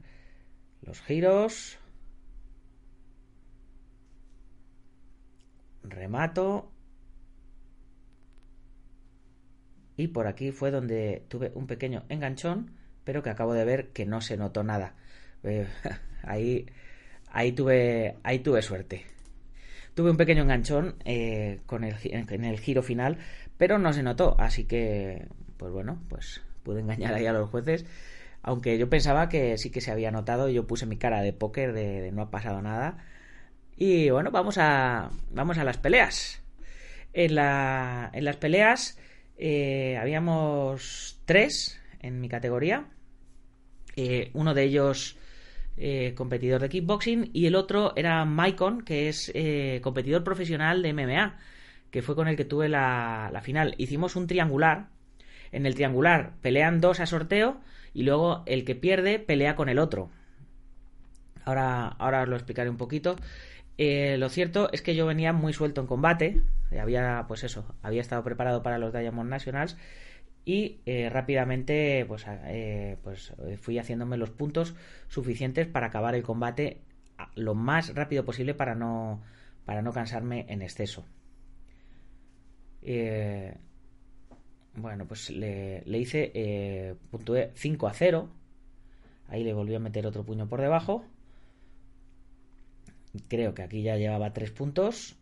los 0.84 1.02
giros. 1.02 1.80
Remato. 5.84 6.74
y 9.98 10.08
por 10.08 10.28
aquí 10.28 10.52
fue 10.52 10.72
donde 10.72 11.24
tuve 11.28 11.52
un 11.56 11.68
pequeño 11.68 12.04
enganchón, 12.10 12.72
pero 13.04 13.22
que 13.22 13.30
acabo 13.30 13.54
de 13.54 13.66
ver 13.66 13.90
que 13.90 14.06
no 14.06 14.22
se 14.22 14.38
notó 14.38 14.63
nada. 14.63 14.96
Eh, 15.44 15.68
ahí, 16.24 16.66
ahí, 17.30 17.52
tuve, 17.52 18.18
ahí 18.24 18.40
tuve 18.40 18.62
suerte. 18.62 19.06
Tuve 19.94 20.10
un 20.10 20.18
pequeño 20.18 20.44
enganchón 20.44 20.96
eh, 21.06 21.60
con 21.66 21.84
el, 21.84 21.96
en 22.04 22.46
el 22.46 22.60
giro 22.60 22.82
final, 22.82 23.18
pero 23.58 23.78
no 23.78 23.94
se 23.94 24.02
notó, 24.02 24.36
así 24.40 24.66
que, 24.66 25.28
pues 25.58 25.72
bueno, 25.72 26.02
pues 26.10 26.42
pude 26.63 26.80
engañar 26.82 27.13
ahí 27.13 27.28
a 27.28 27.34
los 27.34 27.50
jueces. 27.50 27.86
Aunque 28.42 28.78
yo 28.78 28.90
pensaba 28.90 29.30
que 29.30 29.58
sí 29.58 29.70
que 29.70 29.82
se 29.82 29.92
había 29.92 30.12
notado, 30.12 30.50
yo 30.50 30.66
puse 30.66 30.86
mi 30.86 30.98
cara 30.98 31.22
de 31.22 31.34
póker 31.34 31.74
de, 31.74 32.12
no 32.12 32.24
ha 32.24 32.32
pasado 32.32 32.62
nada. 32.62 33.06
Y 33.75 34.10
bueno, 34.10 34.32
vamos 34.32 34.58
a, 34.58 35.10
vamos 35.32 35.58
a 35.58 35.63
las 35.63 35.77
peleas. 35.77 36.42
En, 37.13 37.36
la, 37.36 38.10
en 38.13 38.25
las 38.25 38.38
peleas 38.38 38.98
eh, 39.38 39.98
habíamos 40.00 41.20
tres 41.25 41.80
en 42.00 42.22
mi 42.22 42.30
categoría. 42.30 42.86
Eh, 43.96 44.32
uno 44.34 44.53
de 44.53 44.63
ellos 44.63 45.18
eh, 45.77 46.13
competidor 46.15 46.62
de 46.62 46.70
kickboxing 46.70 47.30
y 47.34 47.46
el 47.46 47.56
otro 47.56 47.94
era 47.96 48.25
Maicon, 48.25 48.84
que 48.84 49.10
es 49.10 49.32
competidor 49.82 50.24
profesional 50.24 50.82
de 50.82 50.94
MMA, 50.94 51.38
que 51.92 52.01
fue 52.01 52.15
con 52.15 52.27
el 52.27 52.36
que 52.36 52.46
tuve 52.46 52.70
la, 52.70 53.39
final. 53.44 53.75
Hicimos 53.77 54.15
un 54.15 54.27
triangular 54.27 54.89
En 55.51 55.65
el 55.65 55.75
triangular 55.75 56.34
pelean 56.42 56.82
dos 56.82 57.00
a 57.00 57.06
sorteo 57.06 57.60
y 57.94 58.03
luego 58.03 58.44
el 58.46 58.65
que 58.65 58.75
pierde 58.75 59.20
pelea 59.20 59.56
con 59.56 59.70
el 59.70 59.80
otro. 59.80 60.10
Ahora, 61.46 61.88
ahora 61.88 62.24
os 62.24 62.30
lo 62.30 62.36
explicaré 62.36 62.70
un 62.70 62.77
poquito. 62.77 63.18
Eh, 63.77 64.18
lo 64.18 64.30
cierto 64.30 64.72
es 64.72 64.82
que 64.82 64.96
yo 64.96 65.06
venía 65.06 65.34
muy 65.34 65.53
suelto 65.53 65.82
en 65.82 65.88
combate. 65.88 66.42
Había, 66.80 67.25
pues 67.27 67.44
eso, 67.44 67.65
había 67.82 68.01
estado 68.01 68.24
preparado 68.24 68.63
para 68.63 68.77
los 68.77 68.94
Diamond 68.94 69.30
Nationals 69.30 69.77
y 70.46 70.82
eh, 70.86 71.10
rápidamente 71.10 72.03
pues, 72.08 72.25
eh, 72.27 72.98
pues 73.03 73.34
fui 73.62 73.77
haciéndome 73.77 74.18
los 74.18 74.30
puntos 74.30 74.75
suficientes 75.08 75.68
para 75.68 75.88
acabar 75.88 76.15
el 76.15 76.24
combate 76.24 76.82
lo 77.36 77.56
más 77.56 77.96
rápido 77.96 78.25
posible 78.25 78.53
para 78.53 78.75
no 78.75 79.22
para 79.63 79.82
no 79.82 79.94
cansarme 79.94 80.46
en 80.50 80.62
exceso 80.62 81.06
bueno 84.75 85.06
pues 85.08 85.30
le, 85.30 85.82
le 85.86 85.98
hice 85.98 86.98
puntué 87.10 87.51
5 87.56 87.88
a 87.88 87.94
0 87.94 88.30
ahí 89.30 89.46
le 89.46 89.53
volví 89.53 89.75
a 89.75 89.80
meter 89.80 90.06
otro 90.06 90.25
puño 90.25 90.50
por 90.50 90.60
debajo 90.60 91.06
Creo 93.27 93.53
que 93.53 93.63
aquí 93.63 93.84
ya 93.84 93.96
llevaba 93.96 94.34
tres 94.34 94.51
puntos. 94.51 95.17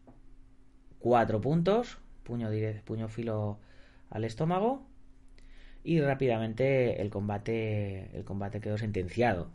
Cuatro 0.99 1.41
puntos. 1.41 1.97
Puño, 2.23 2.49
puño 2.85 3.07
filo 3.09 3.59
al 4.09 4.23
estómago. 4.23 4.87
Y 5.83 5.99
rápidamente 5.99 7.01
el 7.01 7.09
combate, 7.09 8.15
el 8.15 8.23
combate 8.23 8.61
quedó 8.61 8.77
sentenciado. 8.77 9.49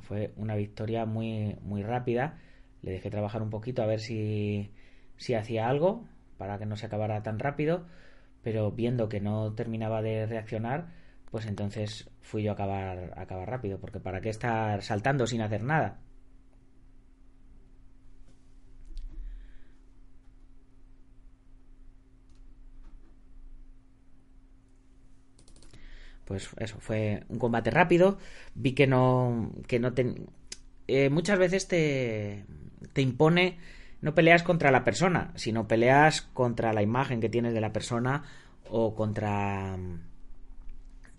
Fue 0.00 0.32
una 0.36 0.56
victoria 0.56 1.06
muy, 1.06 1.56
muy 1.62 1.82
rápida. 1.82 2.38
Le 2.82 2.92
dejé 2.92 3.10
trabajar 3.10 3.42
un 3.42 3.50
poquito 3.50 3.82
a 3.82 3.86
ver 3.86 4.00
si, 4.00 4.70
si 5.16 5.34
hacía 5.34 5.68
algo 5.68 6.04
para 6.36 6.58
que 6.58 6.66
no 6.66 6.76
se 6.76 6.86
acabara 6.86 7.22
tan 7.22 7.38
rápido. 7.38 7.86
Pero 8.42 8.70
viendo 8.72 9.08
que 9.08 9.20
no 9.20 9.54
terminaba 9.54 10.02
de 10.02 10.26
reaccionar, 10.26 10.88
pues 11.30 11.46
entonces 11.46 12.10
fui 12.20 12.42
yo 12.42 12.50
a 12.50 12.54
acabar, 12.54 13.14
a 13.16 13.22
acabar 13.22 13.48
rápido. 13.48 13.78
Porque 13.80 14.00
para 14.00 14.20
qué 14.20 14.28
estar 14.30 14.82
saltando 14.82 15.26
sin 15.26 15.40
hacer 15.42 15.62
nada. 15.62 16.00
Pues 26.28 26.50
eso, 26.58 26.76
fue 26.78 27.24
un 27.30 27.38
combate 27.38 27.70
rápido. 27.70 28.18
Vi 28.54 28.74
que 28.74 28.86
no. 28.86 29.50
que 29.66 29.78
no 29.78 29.94
te, 29.94 30.14
eh, 30.86 31.08
muchas 31.08 31.38
veces 31.38 31.68
te, 31.68 32.44
te 32.92 33.00
impone. 33.00 33.58
No 34.02 34.14
peleas 34.14 34.42
contra 34.42 34.70
la 34.70 34.84
persona, 34.84 35.32
sino 35.36 35.66
peleas 35.66 36.20
contra 36.20 36.74
la 36.74 36.82
imagen 36.82 37.20
que 37.20 37.30
tienes 37.30 37.54
de 37.54 37.62
la 37.62 37.72
persona 37.72 38.24
o 38.68 38.94
contra 38.94 39.76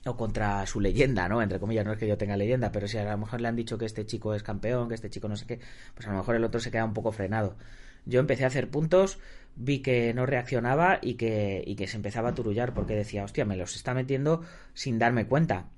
o 0.05 0.15
contra 0.15 0.65
su 0.67 0.79
leyenda, 0.79 1.27
¿no? 1.27 1.41
Entre 1.41 1.59
comillas, 1.59 1.85
no 1.85 1.91
es 1.91 1.97
que 1.97 2.07
yo 2.07 2.17
tenga 2.17 2.37
leyenda, 2.37 2.71
pero 2.71 2.87
si 2.87 2.99
a 2.99 3.11
lo 3.11 3.17
mejor 3.17 3.41
le 3.41 3.47
han 3.47 3.55
dicho 3.55 3.79
que 3.79 3.85
este 3.85 4.05
chico 4.05 4.35
es 4.35 4.43
campeón, 4.43 4.89
que 4.89 4.95
este 4.95 5.09
chico 5.09 5.27
no 5.27 5.35
sé 5.35 5.47
qué, 5.47 5.59
pues 5.95 6.07
a 6.07 6.11
lo 6.11 6.17
mejor 6.17 6.35
el 6.35 6.43
otro 6.43 6.59
se 6.59 6.69
queda 6.69 6.85
un 6.85 6.93
poco 6.93 7.11
frenado. 7.11 7.57
Yo 8.05 8.19
empecé 8.19 8.43
a 8.43 8.47
hacer 8.47 8.69
puntos, 8.69 9.19
vi 9.55 9.81
que 9.81 10.13
no 10.13 10.25
reaccionaba 10.25 10.99
y 11.01 11.15
que, 11.15 11.63
y 11.65 11.75
que 11.75 11.87
se 11.87 11.97
empezaba 11.97 12.29
a 12.29 12.35
turullar 12.35 12.73
porque 12.73 12.95
decía, 12.95 13.23
hostia, 13.23 13.45
me 13.45 13.57
los 13.57 13.75
está 13.75 13.93
metiendo 13.93 14.41
sin 14.73 14.99
darme 14.99 15.27
cuenta. 15.27 15.69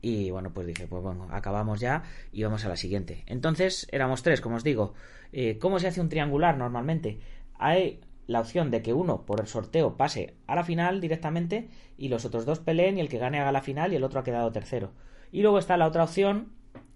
Y 0.00 0.30
bueno, 0.30 0.52
pues 0.52 0.66
dije, 0.66 0.86
pues 0.86 1.02
bueno, 1.02 1.28
acabamos 1.30 1.80
ya 1.80 2.04
y 2.32 2.42
vamos 2.44 2.64
a 2.64 2.68
la 2.68 2.76
siguiente. 2.76 3.24
Entonces 3.26 3.88
éramos 3.90 4.22
tres, 4.22 4.40
como 4.40 4.56
os 4.56 4.64
digo. 4.64 4.94
Eh, 5.32 5.58
¿Cómo 5.58 5.78
se 5.78 5.88
hace 5.88 6.00
un 6.00 6.08
triangular 6.08 6.56
normalmente? 6.56 7.18
Hay 7.58 8.00
la 8.28 8.40
opción 8.40 8.70
de 8.70 8.82
que 8.82 8.92
uno 8.92 9.24
por 9.26 9.40
el 9.40 9.46
sorteo 9.46 9.96
pase 9.96 10.34
a 10.46 10.54
la 10.54 10.62
final 10.62 11.00
directamente 11.00 11.68
y 11.96 12.08
los 12.08 12.24
otros 12.24 12.44
dos 12.44 12.60
peleen 12.60 12.98
y 12.98 13.00
el 13.00 13.08
que 13.08 13.18
gane 13.18 13.40
haga 13.40 13.52
la 13.52 13.62
final 13.62 13.92
y 13.92 13.96
el 13.96 14.04
otro 14.04 14.20
ha 14.20 14.24
quedado 14.24 14.52
tercero. 14.52 14.92
Y 15.32 15.42
luego 15.42 15.58
está 15.58 15.76
la 15.76 15.86
otra 15.86 16.04
opción 16.04 16.52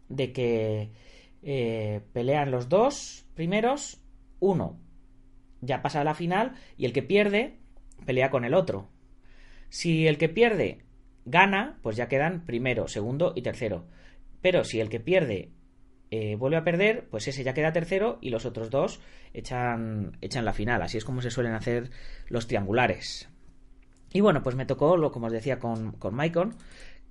de 0.08 0.32
que 0.32 0.92
eh, 1.42 2.02
pelean 2.12 2.50
los 2.50 2.68
dos 2.68 3.26
primeros, 3.34 4.00
uno 4.40 4.78
ya 5.62 5.80
pasa 5.80 6.04
la 6.04 6.14
final 6.14 6.52
y 6.76 6.84
el 6.84 6.92
que 6.92 7.02
pierde 7.02 7.56
pelea 8.04 8.30
con 8.30 8.44
el 8.44 8.52
otro. 8.52 8.90
Si 9.70 10.06
el 10.06 10.18
que 10.18 10.28
pierde 10.28 10.82
gana, 11.24 11.78
pues 11.82 11.96
ya 11.96 12.08
quedan 12.08 12.44
primero, 12.44 12.88
segundo 12.88 13.32
y 13.34 13.40
tercero. 13.40 13.86
Pero 14.42 14.64
si 14.64 14.80
el 14.80 14.90
que 14.90 15.00
pierde 15.00 15.50
eh, 16.10 16.36
vuelve 16.36 16.58
a 16.58 16.64
perder, 16.64 17.08
pues 17.08 17.26
ese 17.28 17.44
ya 17.44 17.54
queda 17.54 17.72
tercero 17.72 18.18
y 18.20 18.28
los 18.28 18.44
otros 18.44 18.68
dos 18.68 19.00
echan, 19.32 20.18
echan 20.20 20.44
la 20.44 20.52
final. 20.52 20.82
Así 20.82 20.98
es 20.98 21.04
como 21.04 21.22
se 21.22 21.30
suelen 21.30 21.54
hacer 21.54 21.90
los 22.28 22.46
triangulares. 22.48 23.30
Y 24.12 24.20
bueno, 24.20 24.42
pues 24.42 24.56
me 24.56 24.66
tocó, 24.66 24.96
lo 24.96 25.10
como 25.10 25.28
os 25.28 25.32
decía, 25.32 25.58
con, 25.58 25.92
con 25.92 26.14
Maicon, 26.14 26.54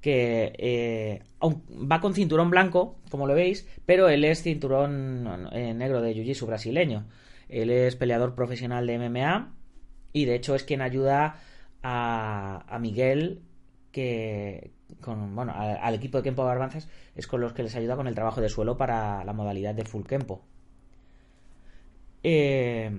que 0.01 0.53
eh, 0.57 1.23
va 1.41 1.99
con 1.99 2.13
cinturón 2.13 2.49
blanco, 2.49 2.99
como 3.09 3.25
lo 3.25 3.33
veis, 3.33 3.67
pero 3.85 4.09
él 4.09 4.23
es 4.23 4.43
cinturón 4.43 5.49
eh, 5.51 5.73
negro 5.73 6.01
de 6.01 6.13
Jiu-Jitsu 6.13 6.45
brasileño. 6.45 7.05
Él 7.51 7.69
es 7.69 7.95
peleador 7.95 8.33
profesional 8.35 8.87
de 8.87 8.97
MMA 8.97 9.53
y 10.13 10.25
de 10.25 10.35
hecho 10.35 10.55
es 10.55 10.63
quien 10.63 10.81
ayuda 10.81 11.35
a, 11.83 12.65
a 12.67 12.79
Miguel 12.79 13.41
que, 13.91 14.71
con, 15.01 15.35
bueno, 15.35 15.53
al, 15.55 15.93
equipo 15.93 16.17
de 16.17 16.23
Kempo 16.23 16.43
Barbanzas 16.43 16.87
es 17.15 17.27
con 17.27 17.41
los 17.41 17.53
que 17.53 17.63
les 17.63 17.75
ayuda 17.75 17.95
con 17.95 18.07
el 18.07 18.15
trabajo 18.15 18.41
de 18.41 18.49
suelo 18.49 18.77
para 18.77 19.23
la 19.23 19.33
modalidad 19.33 19.75
de 19.75 19.85
full 19.85 20.05
Kempo. 20.05 20.41
Eh, 22.23 22.91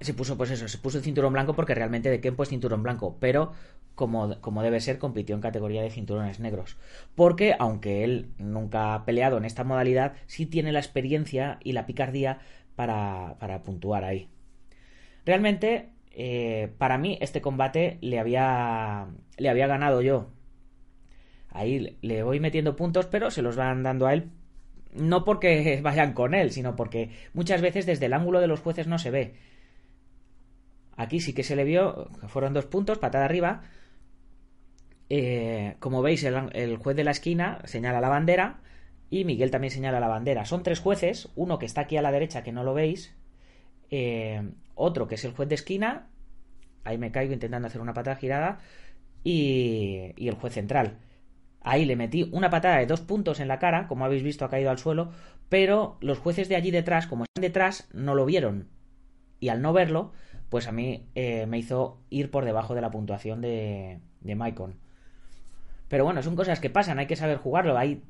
se 0.00 0.14
puso, 0.14 0.36
pues 0.36 0.50
eso, 0.50 0.66
se 0.68 0.78
puso 0.78 0.98
el 0.98 1.04
cinturón 1.04 1.32
blanco 1.32 1.54
porque 1.54 1.74
realmente 1.74 2.10
de 2.10 2.20
Kempo 2.20 2.42
es 2.42 2.48
cinturón 2.48 2.82
blanco, 2.82 3.16
pero 3.20 3.52
como, 3.94 4.40
como 4.40 4.62
debe 4.62 4.80
ser, 4.80 4.98
compitió 4.98 5.34
en 5.34 5.40
categoría 5.40 5.82
de 5.82 5.90
cinturones 5.90 6.40
negros. 6.40 6.76
Porque, 7.14 7.54
aunque 7.58 8.04
él 8.04 8.30
nunca 8.38 8.94
ha 8.94 9.04
peleado 9.04 9.36
en 9.36 9.44
esta 9.44 9.64
modalidad, 9.64 10.14
sí 10.26 10.46
tiene 10.46 10.72
la 10.72 10.80
experiencia 10.80 11.58
y 11.62 11.72
la 11.72 11.86
picardía 11.86 12.40
para, 12.76 13.36
para 13.38 13.62
puntuar 13.62 14.04
ahí. 14.04 14.28
Realmente 15.24 15.92
eh, 16.14 16.72
para 16.78 16.98
mí 16.98 17.18
este 17.20 17.40
combate 17.40 17.98
le 18.00 18.18
había, 18.18 19.08
le 19.38 19.48
había 19.48 19.66
ganado 19.66 20.02
yo. 20.02 20.30
Ahí 21.50 21.98
le 22.00 22.22
voy 22.22 22.40
metiendo 22.40 22.76
puntos, 22.76 23.06
pero 23.06 23.30
se 23.30 23.42
los 23.42 23.56
van 23.56 23.82
dando 23.82 24.06
a 24.06 24.14
él. 24.14 24.30
No 24.94 25.24
porque 25.24 25.80
vayan 25.82 26.12
con 26.12 26.34
él, 26.34 26.50
sino 26.50 26.76
porque 26.76 27.10
muchas 27.34 27.60
veces 27.60 27.86
desde 27.86 28.06
el 28.06 28.14
ángulo 28.14 28.40
de 28.40 28.46
los 28.46 28.60
jueces 28.60 28.86
no 28.86 28.98
se 28.98 29.10
ve. 29.10 29.34
Aquí 30.96 31.20
sí 31.20 31.32
que 31.32 31.42
se 31.42 31.56
le 31.56 31.64
vio, 31.64 32.10
fueron 32.28 32.52
dos 32.52 32.66
puntos, 32.66 32.98
patada 32.98 33.24
arriba. 33.24 33.62
Eh, 35.08 35.76
como 35.78 36.02
veis, 36.02 36.24
el, 36.24 36.76
juez 36.76 36.96
de 36.96 37.04
la 37.04 37.10
esquina 37.10 37.60
señala 37.64 38.00
la 38.00 38.08
bandera 38.08 38.60
y 39.12 39.26
Miguel 39.26 39.50
también 39.50 39.70
señala 39.70 40.00
la 40.00 40.08
bandera. 40.08 40.46
Son 40.46 40.62
tres 40.62 40.80
jueces, 40.80 41.28
uno 41.36 41.58
que 41.58 41.66
está 41.66 41.82
aquí 41.82 41.98
a 41.98 42.02
la 42.02 42.10
derecha 42.10 42.42
que 42.42 42.50
no 42.50 42.64
lo 42.64 42.72
veis, 42.72 43.14
eh, 43.90 44.42
otro 44.74 45.06
que 45.06 45.16
es 45.16 45.24
el 45.26 45.32
juez 45.32 45.50
de 45.50 45.54
esquina, 45.54 46.08
ahí 46.82 46.96
me 46.96 47.12
caigo 47.12 47.34
intentando 47.34 47.68
hacer 47.68 47.82
una 47.82 47.92
patada 47.92 48.16
girada, 48.16 48.60
y, 49.22 50.14
y 50.16 50.28
el 50.28 50.34
juez 50.34 50.54
central. 50.54 50.96
Ahí 51.60 51.84
le 51.84 51.94
metí 51.94 52.26
una 52.32 52.48
patada 52.48 52.78
de 52.78 52.86
dos 52.86 53.02
puntos 53.02 53.38
en 53.38 53.48
la 53.48 53.58
cara, 53.58 53.86
como 53.86 54.06
habéis 54.06 54.22
visto 54.22 54.46
ha 54.46 54.48
caído 54.48 54.70
al 54.70 54.78
suelo, 54.78 55.12
pero 55.50 55.98
los 56.00 56.18
jueces 56.18 56.48
de 56.48 56.56
allí 56.56 56.70
detrás, 56.70 57.06
como 57.06 57.24
están 57.24 57.42
detrás, 57.42 57.90
no 57.92 58.14
lo 58.14 58.24
vieron. 58.24 58.70
Y 59.40 59.50
al 59.50 59.60
no 59.60 59.74
verlo, 59.74 60.12
pues 60.48 60.66
a 60.68 60.72
mí 60.72 61.10
eh, 61.14 61.44
me 61.44 61.58
hizo 61.58 62.00
ir 62.08 62.30
por 62.30 62.46
debajo 62.46 62.74
de 62.74 62.80
la 62.80 62.90
puntuación 62.90 63.42
de, 63.42 64.00
de 64.22 64.34
Maicon. 64.36 64.80
Pero 65.92 66.06
bueno, 66.06 66.22
son 66.22 66.36
cosas 66.36 66.58
que 66.58 66.70
pasan, 66.70 66.98
hay 66.98 67.06
que 67.06 67.16
saber 67.16 67.36
jugarlo. 67.36 67.76
Hay, 67.76 68.02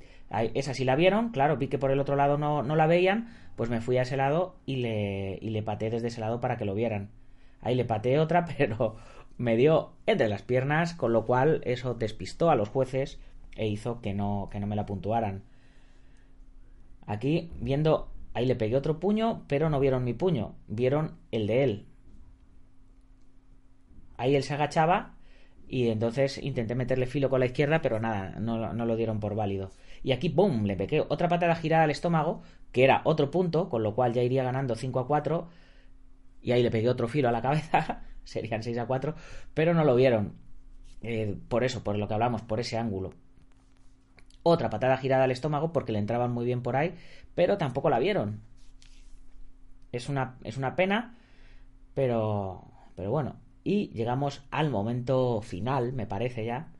esa 0.54 0.74
sí 0.74 0.84
la 0.84 0.96
vieron, 0.96 1.30
claro, 1.30 1.56
vi 1.56 1.68
que 1.68 1.78
por 1.78 1.90
el 1.90 2.00
otro 2.00 2.16
lado 2.16 2.38
no, 2.38 2.62
no 2.62 2.76
la 2.76 2.86
veían, 2.86 3.28
pues 3.56 3.68
me 3.70 3.80
fui 3.80 3.98
a 3.98 4.02
ese 4.02 4.16
lado 4.16 4.56
y 4.64 4.76
le, 4.76 5.38
y 5.40 5.50
le 5.50 5.62
pateé 5.62 5.90
desde 5.90 6.08
ese 6.08 6.20
lado 6.20 6.40
para 6.40 6.56
que 6.56 6.64
lo 6.64 6.74
vieran. 6.74 7.10
Ahí 7.60 7.74
le 7.74 7.84
pateé 7.84 8.18
otra, 8.18 8.44
pero 8.58 8.96
me 9.36 9.56
dio 9.56 9.92
entre 10.06 10.28
las 10.28 10.42
piernas, 10.42 10.94
con 10.94 11.12
lo 11.12 11.26
cual 11.26 11.60
eso 11.64 11.94
despistó 11.94 12.50
a 12.50 12.56
los 12.56 12.68
jueces 12.68 13.20
e 13.56 13.68
hizo 13.68 14.00
que 14.00 14.14
no, 14.14 14.48
que 14.50 14.60
no 14.60 14.66
me 14.66 14.76
la 14.76 14.86
puntuaran. 14.86 15.42
Aquí, 17.06 17.50
viendo, 17.60 18.10
ahí 18.34 18.46
le 18.46 18.56
pegué 18.56 18.76
otro 18.76 19.00
puño, 19.00 19.44
pero 19.48 19.68
no 19.68 19.80
vieron 19.80 20.04
mi 20.04 20.14
puño, 20.14 20.54
vieron 20.68 21.18
el 21.30 21.46
de 21.46 21.64
él. 21.64 21.86
Ahí 24.16 24.36
él 24.36 24.44
se 24.44 24.54
agachaba 24.54 25.16
y 25.68 25.88
entonces 25.88 26.38
intenté 26.38 26.74
meterle 26.74 27.06
filo 27.06 27.28
con 27.28 27.40
la 27.40 27.46
izquierda, 27.46 27.82
pero 27.82 27.98
nada, 27.98 28.38
no, 28.38 28.72
no 28.72 28.86
lo 28.86 28.96
dieron 28.96 29.20
por 29.20 29.34
válido. 29.34 29.70
Y 30.02 30.12
aquí, 30.12 30.28
¡boom!, 30.28 30.64
le 30.66 30.76
pegué 30.76 31.00
otra 31.00 31.28
patada 31.28 31.54
girada 31.54 31.84
al 31.84 31.90
estómago, 31.90 32.42
que 32.72 32.84
era 32.84 33.02
otro 33.04 33.30
punto, 33.30 33.68
con 33.68 33.82
lo 33.82 33.94
cual 33.94 34.12
ya 34.12 34.22
iría 34.22 34.42
ganando 34.44 34.74
5 34.74 35.00
a 35.00 35.06
4. 35.06 35.48
Y 36.42 36.52
ahí 36.52 36.62
le 36.62 36.70
pegué 36.70 36.88
otro 36.88 37.08
filo 37.08 37.28
a 37.28 37.32
la 37.32 37.42
cabeza, 37.42 38.02
serían 38.24 38.62
6 38.62 38.78
a 38.78 38.86
4, 38.86 39.14
pero 39.54 39.74
no 39.74 39.84
lo 39.84 39.94
vieron. 39.94 40.34
Eh, 41.02 41.36
por 41.48 41.64
eso, 41.64 41.82
por 41.84 41.96
lo 41.98 42.08
que 42.08 42.14
hablamos, 42.14 42.42
por 42.42 42.60
ese 42.60 42.78
ángulo. 42.78 43.12
Otra 44.42 44.70
patada 44.70 44.96
girada 44.98 45.24
al 45.24 45.30
estómago 45.30 45.72
porque 45.72 45.92
le 45.92 45.98
entraban 45.98 46.32
muy 46.32 46.44
bien 46.44 46.62
por 46.62 46.76
ahí, 46.76 46.94
pero 47.34 47.58
tampoco 47.58 47.90
la 47.90 47.98
vieron. 48.00 48.40
Es 49.92 50.08
una, 50.08 50.36
es 50.42 50.56
una 50.56 50.74
pena, 50.76 51.16
pero, 51.94 52.64
pero 52.96 53.10
bueno, 53.10 53.36
Y 53.64 53.90
llegamos 53.90 54.42
al 54.50 54.70
momento 54.70 55.40
final, 55.42 55.92
me 55.92 56.06
parece 56.06 56.44
ya. 56.44 56.72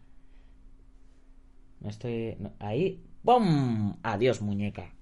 No 1.81 1.89
estoy. 1.91 2.37
ahí. 2.59 3.03
¡Bum! 3.23 3.97
Adiós, 4.03 4.41
muñeca. 4.41 4.93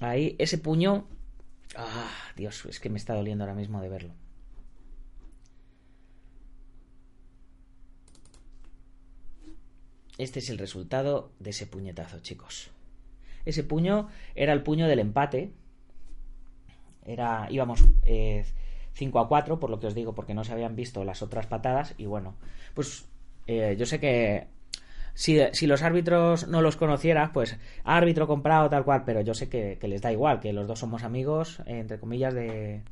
Ahí, 0.00 0.36
ese 0.38 0.58
puño. 0.58 1.06
Ah, 1.76 2.10
Dios, 2.36 2.66
es 2.66 2.80
que 2.80 2.90
me 2.90 2.98
está 2.98 3.14
doliendo 3.14 3.44
ahora 3.44 3.54
mismo 3.54 3.80
de 3.80 3.88
verlo. 3.88 4.14
Este 10.18 10.40
es 10.40 10.50
el 10.50 10.58
resultado 10.58 11.32
de 11.38 11.50
ese 11.50 11.66
puñetazo, 11.66 12.20
chicos. 12.20 12.70
Ese 13.44 13.64
puño 13.64 14.08
era 14.34 14.52
el 14.52 14.62
puño 14.62 14.86
del 14.86 14.98
empate. 14.98 15.52
Era, 17.04 17.48
íbamos 17.50 17.80
5 17.80 17.98
eh, 18.04 18.44
a 18.94 19.28
4, 19.28 19.58
por 19.58 19.70
lo 19.70 19.80
que 19.80 19.86
os 19.86 19.94
digo, 19.94 20.14
porque 20.14 20.34
no 20.34 20.44
se 20.44 20.52
habían 20.52 20.76
visto 20.76 21.04
las 21.04 21.22
otras 21.22 21.46
patadas. 21.46 21.94
Y 21.96 22.06
bueno, 22.06 22.34
pues 22.74 23.06
eh, 23.46 23.76
yo 23.78 23.86
sé 23.86 24.00
que 24.00 24.46
si, 25.14 25.66
los 25.66 25.82
árbitros 25.82 26.48
no 26.48 26.62
los 26.62 26.76
conocieras, 26.76 27.30
pues 27.32 27.58
árbitro 27.84 28.26
comprado 28.26 28.70
tal 28.70 28.84
cual, 28.84 29.02
pero 29.04 29.20
yo 29.20 29.34
sé 29.34 29.48
que, 29.48 29.78
les 29.82 30.00
da 30.00 30.12
igual, 30.12 30.40
que 30.40 30.52
los 30.52 30.66
dos 30.66 30.78
somos 30.78 31.02
amigos, 31.02 31.62
entre 31.66 31.98
comillas, 32.00 32.34
de, 32.34 32.82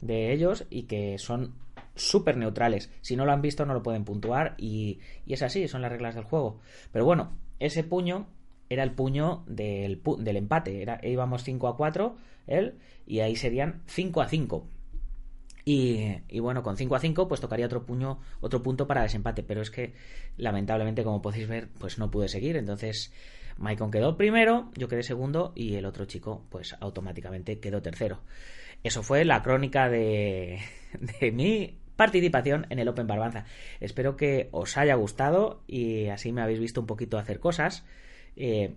de 0.00 0.32
ellos 0.32 0.66
y 0.70 0.84
que 0.84 1.18
son 1.18 1.54
súper 1.94 2.36
neutrales. 2.36 2.90
Si 3.00 3.16
no 3.16 3.24
lo 3.26 3.32
han 3.32 3.42
visto, 3.42 3.66
no 3.66 3.74
lo 3.74 3.82
pueden 3.82 4.04
puntuar 4.04 4.54
y, 4.56 5.00
y, 5.26 5.34
es 5.34 5.42
así, 5.42 5.68
son 5.68 5.82
las 5.82 5.92
reglas 5.92 6.14
del 6.14 6.24
juego. 6.24 6.60
Pero 6.92 7.04
bueno, 7.04 7.36
ese 7.58 7.84
puño 7.84 8.28
era 8.70 8.82
el 8.82 8.92
puño 8.92 9.44
del, 9.46 10.02
del 10.18 10.36
empate. 10.36 10.82
Era, 10.82 11.00
íbamos 11.02 11.42
5 11.44 11.68
a 11.68 11.76
4, 11.76 12.16
él, 12.46 12.78
y 13.06 13.20
ahí 13.20 13.36
serían 13.36 13.82
5 13.86 14.20
a 14.20 14.28
5. 14.28 14.66
Y, 15.70 16.40
bueno, 16.40 16.62
con 16.62 16.78
5 16.78 16.96
a 16.96 16.98
5, 16.98 17.28
pues 17.28 17.42
tocaría 17.42 17.66
otro 17.66 17.84
puño, 17.84 18.20
otro 18.40 18.62
punto 18.62 18.86
para 18.86 19.02
desempate. 19.02 19.42
Pero 19.42 19.60
es 19.60 19.70
que, 19.70 19.92
lamentablemente, 20.38 21.04
como 21.04 21.20
podéis 21.20 21.46
ver, 21.46 21.68
pues 21.78 21.98
no 21.98 22.10
pude 22.10 22.28
seguir. 22.28 22.56
Entonces, 22.56 23.12
Maicon 23.58 23.90
quedó 23.90 24.16
primero, 24.16 24.70
yo 24.76 24.88
quedé 24.88 25.02
segundo, 25.02 25.52
y 25.54 25.74
el 25.74 25.84
otro 25.84 26.06
chico, 26.06 26.46
pues 26.48 26.74
automáticamente 26.80 27.60
quedó 27.60 27.82
tercero. 27.82 28.22
Eso 28.82 29.02
fue 29.02 29.26
la 29.26 29.42
crónica 29.42 29.90
de, 29.90 30.60
de 31.20 31.32
mi 31.32 31.78
participación 31.96 32.66
en 32.70 32.78
el 32.78 32.88
Open 32.88 33.06
Barbanza. 33.06 33.44
Espero 33.80 34.16
que 34.16 34.48
os 34.52 34.78
haya 34.78 34.94
gustado 34.94 35.64
y 35.66 36.06
así 36.06 36.32
me 36.32 36.40
habéis 36.40 36.60
visto 36.60 36.80
un 36.80 36.86
poquito 36.86 37.18
hacer 37.18 37.40
cosas. 37.40 37.84
Eh, 38.36 38.74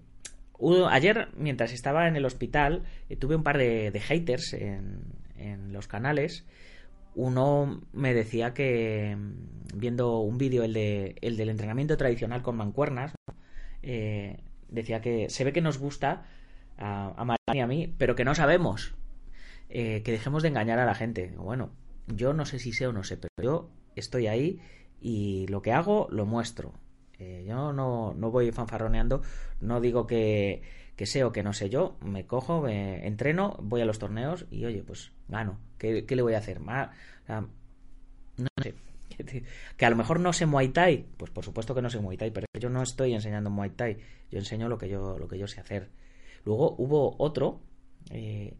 ayer, 0.89 1.29
mientras 1.37 1.71
estaba 1.71 2.07
en 2.07 2.15
el 2.15 2.25
hospital, 2.25 2.83
eh, 3.09 3.15
tuve 3.15 3.35
un 3.35 3.43
par 3.43 3.57
de, 3.57 3.97
haters 3.99 4.53
en, 4.53 5.21
los 5.71 5.87
canales. 5.87 6.45
Uno 7.15 7.81
me 7.93 8.13
decía 8.13 8.53
que, 8.53 9.15
mm, 9.17 9.77
viendo 9.79 10.19
un 10.19 10.37
vídeo, 10.37 10.63
el, 10.63 10.73
de, 10.73 11.15
el 11.21 11.37
del 11.37 11.49
entrenamiento 11.49 11.97
tradicional 11.97 12.41
con 12.41 12.57
mancuernas, 12.57 13.13
eh, 13.83 14.39
decía 14.69 15.01
que 15.01 15.29
se 15.29 15.43
ve 15.43 15.53
que 15.53 15.61
nos 15.61 15.77
gusta 15.79 16.25
a, 16.77 17.13
a 17.17 17.55
y 17.55 17.59
a 17.59 17.67
mí, 17.67 17.93
pero 17.97 18.15
que 18.15 18.25
no 18.25 18.35
sabemos. 18.35 18.95
que 19.69 20.03
dejemos 20.05 20.43
de 20.43 20.49
engañar 20.49 20.79
a 20.79 20.85
la 20.85 20.95
gente. 20.95 21.33
Bueno, 21.37 21.71
yo 22.07 22.33
no 22.33 22.45
sé 22.45 22.59
si 22.59 22.73
sé 22.73 22.87
o 22.87 22.93
no 22.93 23.03
sé, 23.03 23.17
pero 23.17 23.31
yo 23.41 23.69
estoy 23.95 24.27
ahí 24.27 24.59
y 25.01 25.47
lo 25.47 25.61
que 25.61 25.71
hago 25.73 26.07
lo 26.11 26.25
muestro. 26.25 26.73
Eh, 27.19 27.45
yo 27.47 27.71
no, 27.73 28.13
no, 28.13 28.31
voy 28.31 28.51
fanfarroneando, 28.51 29.21
no 29.59 29.79
digo 29.79 30.07
que, 30.07 30.63
que, 31.01 31.07
sé 31.07 31.23
o 31.23 31.31
que 31.31 31.41
no 31.41 31.51
sé 31.51 31.67
yo, 31.67 31.97
me 32.01 32.27
cojo, 32.27 32.61
me 32.61 33.07
entreno, 33.07 33.57
voy 33.59 33.81
a 33.81 33.85
los 33.85 33.97
torneos 33.97 34.45
y 34.51 34.65
oye, 34.65 34.83
pues 34.83 35.11
gano. 35.27 35.57
¿Qué, 35.79 36.05
le 36.07 36.21
voy 36.21 36.35
a 36.35 36.37
hacer? 36.37 36.61
no 36.61 37.49
sé. 38.61 38.75
Que 39.77 39.85
a 39.87 39.89
lo 39.89 39.95
mejor 39.95 40.19
no 40.19 40.31
sé 40.31 40.45
Muay 40.45 40.69
Thai, 40.69 41.07
pues 41.17 41.31
por 41.31 41.43
supuesto 41.43 41.73
que 41.73 41.81
no 41.81 41.89
sé 41.89 41.99
Muay 41.99 42.17
Thai, 42.17 42.29
pero 42.29 42.45
yo 42.59 42.69
no 42.69 42.83
estoy 42.83 43.15
enseñando 43.15 43.49
Muay 43.49 43.71
Thai, 43.71 43.97
yo 44.29 44.37
enseño 44.37 44.69
lo 44.69 44.77
que 44.77 44.89
yo, 44.89 45.17
lo 45.17 45.27
que 45.27 45.39
yo 45.39 45.47
sé 45.47 45.59
hacer. 45.59 45.89
Luego 46.45 46.75
hubo 46.77 47.15
otro 47.17 47.61
eh, 48.11 48.53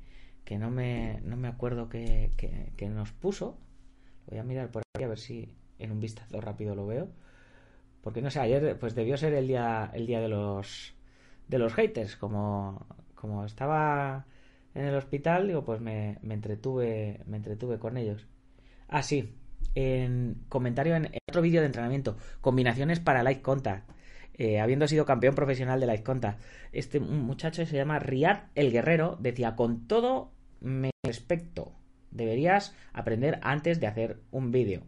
que 0.44 0.58
no 0.58 0.72
me, 0.72 1.22
no 1.24 1.38
me 1.38 1.48
acuerdo 1.48 1.90
que, 1.90 2.32
que, 2.38 2.90
nos 2.90 3.12
puso. 3.12 3.60
Voy 4.26 4.40
a 4.40 4.44
mirar 4.44 4.72
por 4.72 4.82
aquí 4.96 5.04
a 5.04 5.08
ver 5.08 5.20
si 5.20 5.54
en 5.78 5.92
un 5.92 6.00
vistazo 6.00 6.42
rápido 6.42 6.74
lo 6.74 6.88
veo. 6.88 7.08
Porque 8.02 8.24
no 8.24 8.32
sé, 8.32 8.40
ayer 8.40 8.80
pues 8.80 8.96
debió 8.96 9.16
ser 9.16 9.34
el 9.36 9.48
día, 9.48 9.92
el 9.94 10.08
día 10.08 10.20
de 10.20 10.30
los 10.30 10.96
de 11.52 11.60
los 11.60 11.74
haters. 11.76 12.16
Como, 12.16 12.88
como 13.14 13.46
estaba 13.46 14.26
en 14.74 14.86
el 14.86 14.96
hospital, 14.96 15.48
digo, 15.48 15.64
pues 15.64 15.80
me, 15.80 16.18
me 16.24 16.34
entretuve, 16.34 17.22
me 17.28 17.38
entretuve 17.38 17.78
con 17.78 17.98
ellos. 17.98 18.26
Ah, 18.88 19.04
sí. 19.04 19.36
En 19.76 20.44
comentario 20.50 20.96
en, 20.96 21.12
otro 21.30 21.44
vídeo 21.44 21.62
de 21.62 21.68
entrenamiento. 21.68 22.18
Combinaciones 22.42 23.00
para 23.00 23.22
light 23.22 23.42
contact. 23.42 23.90
Eh, 24.34 24.60
habiendo 24.60 24.88
sido 24.88 25.06
campeón 25.06 25.36
profesional 25.36 25.80
de 25.80 25.86
light 25.86 26.04
contact. 26.04 26.42
Este 26.72 27.00
muchacho 27.00 27.66
se 27.66 27.76
llama 27.76 28.00
Riyad 28.00 28.46
el 28.56 28.72
Guerrero. 28.72 29.18
Decía, 29.20 29.56
con 29.56 29.88
todo 29.88 30.32
me 30.62 30.92
respecto, 31.04 31.74
deberías 32.12 32.76
aprender 32.94 33.40
antes 33.44 33.80
de 33.80 33.88
hacer 33.88 34.20
un 34.32 34.52
vídeo. 34.52 34.84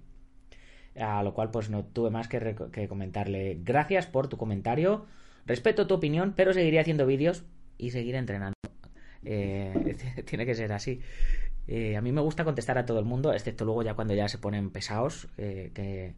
A 1.00 1.24
lo 1.24 1.34
cual 1.34 1.52
pues 1.52 1.70
no 1.70 1.84
tuve 1.84 2.10
más 2.10 2.28
que, 2.28 2.88
comentarle. 2.88 3.60
Gracias 3.62 4.08
por 4.08 4.28
tu 4.28 4.38
comentario. 4.38 5.06
Respeto 5.46 5.88
tu 5.88 5.96
opinión, 5.96 6.34
pero 6.36 6.54
seguiré 6.54 6.80
haciendo 6.80 7.06
vídeos 7.06 7.44
y 7.78 7.92
seguiré 7.92 8.18
entrenando. 8.18 8.56
Eh, 9.26 9.96
tiene 10.26 10.46
que 10.46 10.56
ser 10.56 10.72
así. 10.74 11.02
Eh, 11.68 11.96
a 11.96 12.02
mí 12.02 12.12
me 12.12 12.22
gusta 12.22 12.44
contestar 12.44 12.78
a 12.78 12.86
todo 12.86 13.00
el 13.00 13.06
mundo, 13.06 13.34
excepto 13.34 13.66
luego 13.66 13.84
ya 13.84 13.94
cuando 13.94 14.14
ya 14.14 14.28
se 14.28 14.38
ponen 14.38 14.70
pesados, 14.70 15.28
eh, 15.38 15.72
que, 15.74 16.16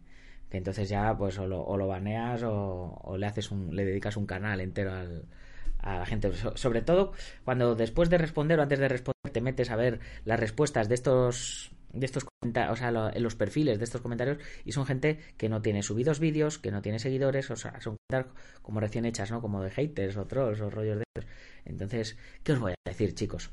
entonces 0.52 0.88
ya 0.90 1.16
pues 1.18 1.38
o 1.38 1.48
lo, 1.48 1.88
baneas 1.88 2.42
o, 2.44 3.16
le 3.18 3.26
haces 3.26 3.52
un, 3.52 3.76
le 3.76 3.86
dedicas 3.86 4.16
un 4.16 4.26
canal 4.26 4.62
entero 4.62 4.92
a 5.82 5.98
la 5.98 6.06
gente. 6.06 6.32
sobre 6.56 6.82
todo 6.82 7.12
cuando 7.44 7.76
después 7.76 8.10
de 8.10 8.18
responder 8.18 8.60
o 8.60 8.64
antes 8.64 8.80
de 8.80 8.88
responder 8.88 9.32
te 9.32 9.42
metes 9.42 9.70
a 9.70 9.76
ver 9.76 10.00
las 10.24 10.40
respuestas 10.40 10.88
de 10.88 10.96
estos 10.96 11.72
de 11.96 12.06
estos 12.06 12.26
o 12.26 12.76
sea, 12.76 13.12
en 13.14 13.24
los 13.24 13.36
perfiles 13.36 13.80
de 13.80 13.86
estos 13.86 14.02
comentarios 14.02 14.38
y 14.64 14.72
son 14.72 14.86
gente 14.86 15.20
que 15.38 15.50
no 15.50 15.62
tiene 15.62 15.82
subidos 15.82 16.20
vídeos, 16.20 16.60
que 16.60 16.72
no 16.72 16.82
tiene 16.82 17.00
seguidores, 17.00 17.50
o 17.50 17.56
sea, 17.56 17.80
son 17.82 17.98
como 18.62 18.80
recién 18.80 19.06
hechas, 19.06 19.32
¿no? 19.32 19.42
Como 19.42 19.64
de 19.64 19.72
haters 19.72 20.18
o 20.18 20.26
trolls 20.26 20.62
o 20.62 20.70
rollos 20.70 20.98
de 21.00 21.04
esos. 21.16 21.30
Entonces, 21.66 22.18
¿qué 22.44 22.54
os 22.54 22.60
voy 22.60 22.74
a 22.74 22.90
decir, 22.90 23.16
chicos? 23.16 23.52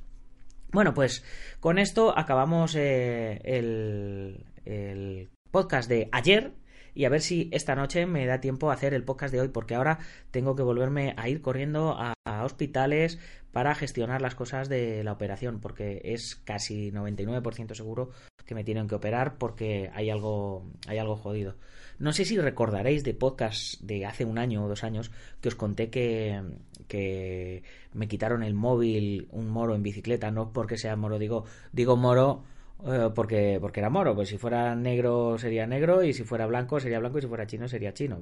Bueno, 0.73 0.95
pues 0.95 1.25
con 1.61 1.79
esto 1.79 2.17
acabamos 2.17 2.75
eh, 2.75 3.41
el, 3.45 4.45
el 4.65 5.31
podcast 5.51 5.89
de 5.89 6.09
ayer, 6.13 6.53
y 6.95 7.05
a 7.05 7.09
ver 7.09 7.21
si 7.21 7.49
esta 7.53 7.75
noche 7.75 8.07
me 8.07 8.27
da 8.27 8.41
tiempo 8.41 8.71
a 8.71 8.75
hacer 8.75 8.95
el 8.95 9.05
podcast 9.05 9.33
de 9.33 9.41
hoy, 9.41 9.49
porque 9.49 9.75
ahora 9.75 9.99
tengo 10.31 10.55
que 10.57 10.63
volverme 10.63 11.15
a 11.17 11.29
ir 11.29 11.41
corriendo 11.43 11.97
a, 11.99 12.15
hospitales 12.45 13.19
para 13.53 13.75
gestionar 13.75 14.21
las 14.23 14.35
cosas 14.35 14.69
de 14.69 15.05
la 15.05 15.13
operación, 15.13 15.61
porque 15.61 16.01
es 16.05 16.37
casi 16.37 16.91
99% 16.91 17.75
seguro 17.75 18.11
que 18.45 18.55
me 18.55 18.65
tienen 18.65 18.89
que 18.89 18.95
operar 18.95 19.39
porque 19.39 19.91
hay 19.95 20.11
algo, 20.11 20.65
hay 20.87 20.99
algo 20.99 21.17
jodido. 21.17 21.57
No 21.99 22.13
sé 22.13 22.25
si 22.25 22.39
recordaréis 22.39 23.05
de 23.05 23.15
podcast 23.15 23.81
de 23.81 24.07
hace 24.07 24.25
un 24.25 24.39
año 24.39 24.65
o 24.65 24.69
dos 24.69 24.83
años 24.83 25.13
que 25.41 25.49
os 25.49 25.55
conté 25.55 25.91
que, 25.91 26.43
que 26.89 27.63
me 27.93 28.09
quitaron 28.09 28.43
el 28.43 28.55
móvil, 28.55 29.29
un 29.31 29.49
moro 29.49 29.75
en 29.75 29.83
bicicleta, 29.83 30.31
no 30.31 30.53
porque 30.53 30.79
sea 30.79 30.97
moro, 30.97 31.19
digo, 31.19 31.45
digo 31.73 31.97
moro 31.97 32.45
eh, 32.87 33.11
porque, 33.15 33.59
porque 33.61 33.81
era 33.81 33.91
moro. 33.91 34.15
Pues 34.15 34.29
si 34.29 34.39
fuera 34.39 34.75
negro 34.75 35.39
sería 35.39 35.67
negro 35.67 36.03
y 36.03 36.13
si 36.13 36.25
fuera 36.25 36.47
blanco 36.47 36.81
sería 36.81 36.99
blanco 36.99 37.19
y 37.19 37.23
si 37.23 37.29
fuera 37.29 37.47
chino 37.47 37.69
sería 37.69 37.93
chino. 37.93 38.21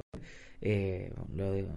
Eh, 0.62 1.12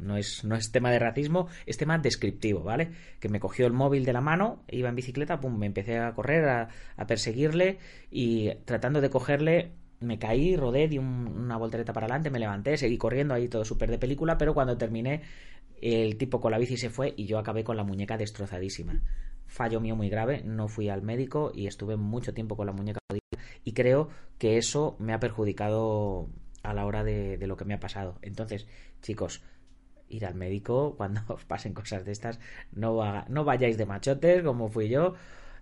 no, 0.02 0.18
es, 0.18 0.44
no 0.44 0.56
es 0.56 0.72
tema 0.72 0.92
de 0.92 1.00
racismo, 1.00 1.48
es 1.66 1.78
tema 1.78 1.98
descriptivo, 1.98 2.64
¿vale? 2.64 2.92
Que 3.20 3.30
me 3.30 3.40
cogió 3.40 3.66
el 3.66 3.74
móvil 3.74 4.04
de 4.04 4.12
la 4.12 4.20
mano, 4.20 4.64
iba 4.70 4.90
en 4.90 4.96
bicicleta, 4.96 5.40
pum, 5.40 5.58
me 5.58 5.68
empecé 5.68 6.00
a 6.00 6.14
correr, 6.14 6.46
a, 6.46 6.68
perseguirle 7.08 7.78
y 8.12 8.54
tratando 8.66 9.00
de 9.00 9.10
cogerle 9.10 9.72
me 10.02 10.20
caí, 10.20 10.58
rodé, 10.58 10.90
di 10.90 10.98
una 10.98 11.56
voltereta 11.56 11.94
para 11.94 12.08
adelante, 12.08 12.30
me 12.30 12.40
levanté, 12.40 12.76
seguí 12.76 12.98
corriendo 12.98 13.34
ahí 13.34 13.48
todo 13.48 13.64
súper 13.64 13.90
de 13.90 13.98
película, 13.98 14.38
pero 14.38 14.54
cuando 14.54 14.78
terminé 14.78 15.22
el 15.82 16.18
tipo 16.18 16.42
con 16.42 16.52
la 16.52 16.58
bici 16.58 16.76
se 16.76 16.90
fue 16.90 17.14
y 17.16 17.26
yo 17.26 17.40
acabé 17.40 17.64
con 17.64 17.78
la 17.78 17.84
muñeca 17.84 18.18
destrozadísima 18.18 19.02
fallo 19.54 19.80
mío 19.80 19.96
muy 19.96 20.10
grave, 20.10 20.42
no 20.44 20.68
fui 20.68 20.90
al 20.90 21.04
médico 21.04 21.52
y 21.54 21.68
estuve 21.68 21.96
mucho 21.96 22.34
tiempo 22.34 22.58
con 22.58 22.66
la 22.66 22.74
muñeca 22.74 23.00
y 23.64 23.74
creo 23.74 24.10
que 24.40 24.58
eso 24.58 24.96
me 25.00 25.14
ha 25.14 25.20
perjudicado 25.20 26.28
a 26.64 26.74
la 26.74 26.86
hora 26.86 27.04
de, 27.04 27.38
lo 27.46 27.56
que 27.56 27.66
me 27.66 27.76
ha 27.76 27.80
pasado. 27.80 28.18
Entonces, 28.24 28.68
chicos, 29.02 29.44
ir 30.10 30.26
al 30.26 30.36
médico 30.36 30.96
cuando 30.98 31.22
os 31.28 31.46
pasen 31.46 31.74
cosas 31.74 32.04
de 32.04 32.12
estas, 32.12 32.40
no, 32.72 33.00
no 33.30 33.44
vayáis 33.44 33.78
de 33.78 33.86
machotes 33.86 34.44
como 34.44 34.70
fui 34.70 34.90
yo. 34.90 35.14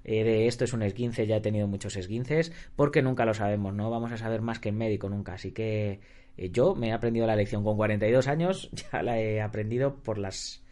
Eh, 0.03 0.23
de 0.23 0.47
esto 0.47 0.63
es 0.63 0.73
un 0.73 0.81
esguince, 0.81 1.27
ya 1.27 1.35
he 1.35 1.41
tenido 1.41 1.67
muchos 1.67 1.95
esguinces, 1.95 2.51
porque 2.75 3.03
nunca 3.03 3.23
lo 3.23 3.35
sabemos, 3.35 3.75
no 3.75 3.91
vamos 3.91 4.11
a 4.11 4.17
saber 4.17 4.41
más 4.41 4.57
que 4.57 4.69
el 4.69 4.75
médico 4.75 5.09
nunca. 5.09 5.33
Así 5.33 5.51
que 5.51 5.99
eh, 6.37 6.49
yo 6.49 6.73
me 6.75 6.87
he 6.87 6.93
aprendido 6.93 7.27
la 7.27 7.35
lección 7.35 7.63
con 7.63 7.77
42 7.77 8.27
años, 8.27 8.71
ya 8.91 9.03
la 9.03 9.19
he 9.19 9.41
aprendido 9.41 9.97
por 9.97 10.17
las, 10.17 10.63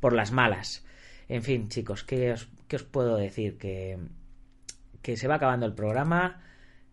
por 0.00 0.14
las 0.14 0.32
malas. 0.32 0.84
En 1.28 1.42
fin, 1.42 1.68
chicos, 1.68 2.04
¿qué 2.04 2.32
os, 2.32 2.48
os 2.76 2.84
puedo 2.84 3.16
decir? 3.16 3.58
Que, 3.58 3.98
que 5.02 5.16
se 5.16 5.28
va 5.28 5.36
acabando 5.36 5.66
el 5.66 5.74
programa. 5.74 6.42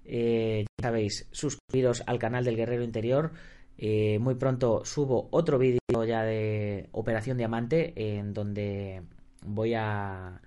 Eh, 0.06 0.66
ya 0.80 0.88
sabéis, 0.88 1.28
suscribiros 1.32 2.04
al 2.08 2.20
canal 2.20 2.44
del 2.44 2.58
Guerrero 2.58 2.84
Interior. 2.84 3.32
Eh, 3.78 4.20
muy 4.20 4.36
pronto 4.36 4.84
subo 4.84 5.30
otro 5.32 5.58
vídeo 5.58 5.80
ya 6.06 6.24
de 6.24 6.90
Operación 6.92 7.38
Diamante 7.38 7.94
en 7.96 8.34
donde 8.34 9.04
voy 9.46 9.74
a 9.74 10.42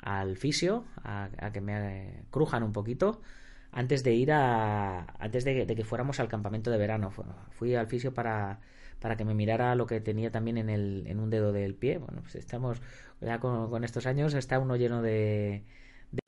al 0.00 0.36
fisio 0.36 0.84
a, 1.02 1.30
que 1.52 1.60
me 1.60 2.24
crujan 2.30 2.64
un 2.64 2.72
poquito 2.72 3.22
antes 3.70 4.02
de 4.02 4.14
ir 4.14 4.32
a 4.32 5.06
antes 5.20 5.44
de, 5.44 5.66
que 5.66 5.84
fuéramos 5.84 6.18
al 6.18 6.28
campamento 6.28 6.70
de 6.70 6.78
verano 6.78 7.12
fui 7.50 7.76
al 7.76 7.86
fisio 7.86 8.12
para 8.12 8.58
para 9.04 9.18
que 9.18 9.24
me 9.26 9.34
mirara 9.34 9.74
lo 9.74 9.84
que 9.84 10.00
tenía 10.00 10.30
también 10.30 10.56
en, 10.56 10.70
el, 10.70 11.04
en 11.06 11.20
un 11.20 11.28
dedo 11.28 11.52
del 11.52 11.74
pie 11.74 11.98
bueno 11.98 12.22
pues 12.22 12.36
estamos 12.36 12.80
ya 13.20 13.38
con, 13.38 13.84
estos 13.84 14.06
años 14.06 14.32
está 14.32 14.58
uno 14.58 14.76
lleno 14.76 15.02
de, 15.02 15.62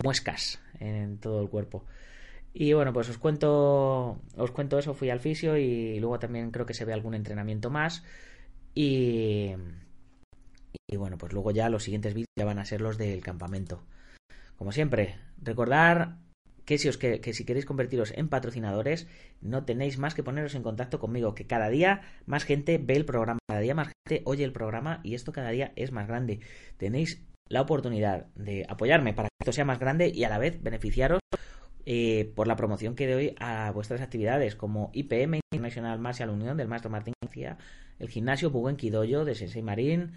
muescas 0.05 0.61
en 0.79 1.17
todo 1.17 1.41
el 1.41 1.49
cuerpo 1.49 1.87
y 2.53 2.75
bueno, 2.75 2.93
pues 2.93 3.09
os 3.09 3.17
cuento, 3.17 4.19
os 4.37 4.51
cuento 4.51 4.79
eso, 4.79 4.93
fui 4.93 5.09
al 5.11 5.21
fisio 5.21 5.59
y 5.59 6.01
luego 6.01 6.19
también 6.19 6.51
creo 6.51 6.65
que 6.65 6.73
se 6.73 6.87
ve 6.87 6.95
algún 6.95 7.15
entrenamiento 7.15 7.69
más. 7.69 8.03
Y, 8.75 9.51
y 10.89 10.97
bueno, 10.97 11.19
pues 11.19 11.35
luego 11.35 11.51
ya 11.51 11.69
los 11.69 11.83
siguientes 11.83 12.15
vídeos 12.15 12.31
ya 12.35 12.47
van 12.47 12.59
a 12.59 12.65
ser 12.65 12.81
los 12.81 12.97
del 12.97 13.23
campamento. 13.23 13.83
Como 14.57 14.73
siempre, 14.73 15.17
recordar 15.43 16.17
que 16.67 16.79
si, 16.79 16.89
os 16.89 16.99
que, 16.99 17.21
si 17.33 17.45
queréis 17.45 17.65
convertiros 17.65 18.13
en 18.17 18.29
patrocinadores, 18.29 19.07
no 19.41 19.65
tenéis 19.65 19.99
más 19.99 20.15
que 20.15 20.25
poneros 20.25 20.55
en 20.57 20.65
contacto 20.65 20.99
conmigo, 20.99 21.35
que 21.35 21.47
cada 21.47 21.71
día 21.71 22.03
más 22.27 22.45
gente 22.45 22.79
ve 22.79 22.97
el 22.97 23.07
programa, 23.07 23.39
cada 23.49 23.61
día 23.61 23.75
más 23.75 23.93
gente 24.09 24.23
oye 24.27 24.45
el 24.45 24.53
programa 24.53 25.01
y 25.05 25.15
esto 25.15 25.33
cada 25.33 25.51
día 25.51 25.73
es 25.77 25.93
más 25.93 26.09
grande. 26.09 26.41
Tenéis 26.77 27.25
la 27.49 27.63
oportunidad 27.63 28.27
de 28.35 28.67
apoyarme 28.69 29.15
para 29.15 29.29
que 29.29 29.37
esto 29.41 29.53
sea 29.53 29.65
más 29.65 29.79
grande 29.79 30.09
y 30.09 30.25
a 30.25 30.29
la 30.29 30.39
vez 30.39 30.61
beneficiaros 30.61 31.21
eh, 31.87 32.33
por 32.35 32.49
la 32.49 32.57
promoción 32.57 32.97
que 32.97 33.11
doy 33.11 33.37
a 33.39 33.71
vuestras 33.71 34.01
actividades 34.01 34.57
como 34.57 34.91
IPM 34.93 35.39
International 35.53 36.01
Martial 36.01 36.31
Unión 36.31 36.57
del 36.57 36.67
Maestro 36.67 36.91
Martín 36.91 37.15
García, 37.23 37.59
el 38.01 38.09
gimnasio 38.09 38.51
Buguen 38.51 38.77
Kidoyo 38.77 39.25
de 39.25 39.37
Sensei 39.37 39.63
Marín, 39.63 40.15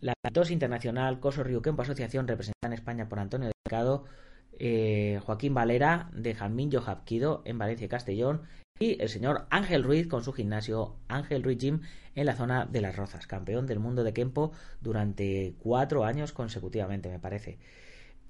la 0.00 0.14
TOS 0.32 0.52
Internacional 0.52 1.18
Coso 1.18 1.42
Río 1.42 1.60
Kempo 1.60 1.82
Asociación 1.82 2.28
representada 2.28 2.68
en 2.68 2.72
España 2.74 3.08
por 3.08 3.18
Antonio 3.18 3.50
Delgado, 3.64 4.04
eh, 4.58 5.20
Joaquín 5.24 5.54
Valera 5.54 6.10
de 6.12 6.34
Jamín 6.34 6.70
Kido 7.04 7.42
en 7.44 7.58
Valencia 7.58 7.86
y 7.86 7.88
Castellón 7.88 8.42
y 8.78 9.00
el 9.00 9.08
señor 9.08 9.46
Ángel 9.50 9.84
Ruiz 9.84 10.08
con 10.08 10.24
su 10.24 10.32
gimnasio 10.32 10.96
Ángel 11.08 11.42
Ruiz 11.42 11.58
Gym 11.58 11.82
en 12.14 12.26
la 12.26 12.34
zona 12.34 12.66
de 12.66 12.80
Las 12.80 12.96
Rozas, 12.96 13.26
campeón 13.26 13.66
del 13.66 13.78
mundo 13.78 14.02
de 14.02 14.12
Kempo 14.12 14.52
durante 14.80 15.54
cuatro 15.60 16.04
años 16.04 16.32
consecutivamente, 16.32 17.08
me 17.08 17.18
parece. 17.18 17.58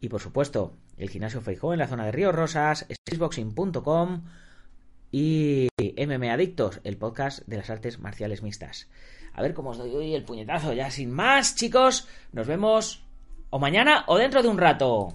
Y 0.00 0.08
por 0.08 0.20
supuesto, 0.20 0.76
el 0.98 1.08
gimnasio 1.08 1.40
Feijó 1.40 1.72
en 1.72 1.78
la 1.78 1.88
zona 1.88 2.04
de 2.04 2.12
Río 2.12 2.32
Rosas, 2.32 2.87
spaceboxing.com 2.92 4.24
y 5.11 5.68
MM 5.78 6.30
Adictos, 6.30 6.80
el 6.85 6.96
podcast 6.96 7.46
de 7.46 7.56
las 7.56 7.70
artes 7.70 7.98
marciales 7.98 8.42
mixtas. 8.42 8.90
A 9.32 9.42
ver 9.42 9.54
cómo 9.54 9.70
os 9.70 9.78
doy 9.78 9.94
hoy 9.94 10.14
el 10.14 10.24
puñetazo, 10.24 10.72
ya 10.72 10.90
sin 10.90 11.11
más, 11.11 11.54
chicos. 11.54 12.08
Nos 12.32 12.46
vemos 12.46 13.06
o 13.50 13.58
mañana 13.58 14.04
o 14.06 14.18
dentro 14.18 14.42
de 14.42 14.48
un 14.48 14.58
rato. 14.58 15.14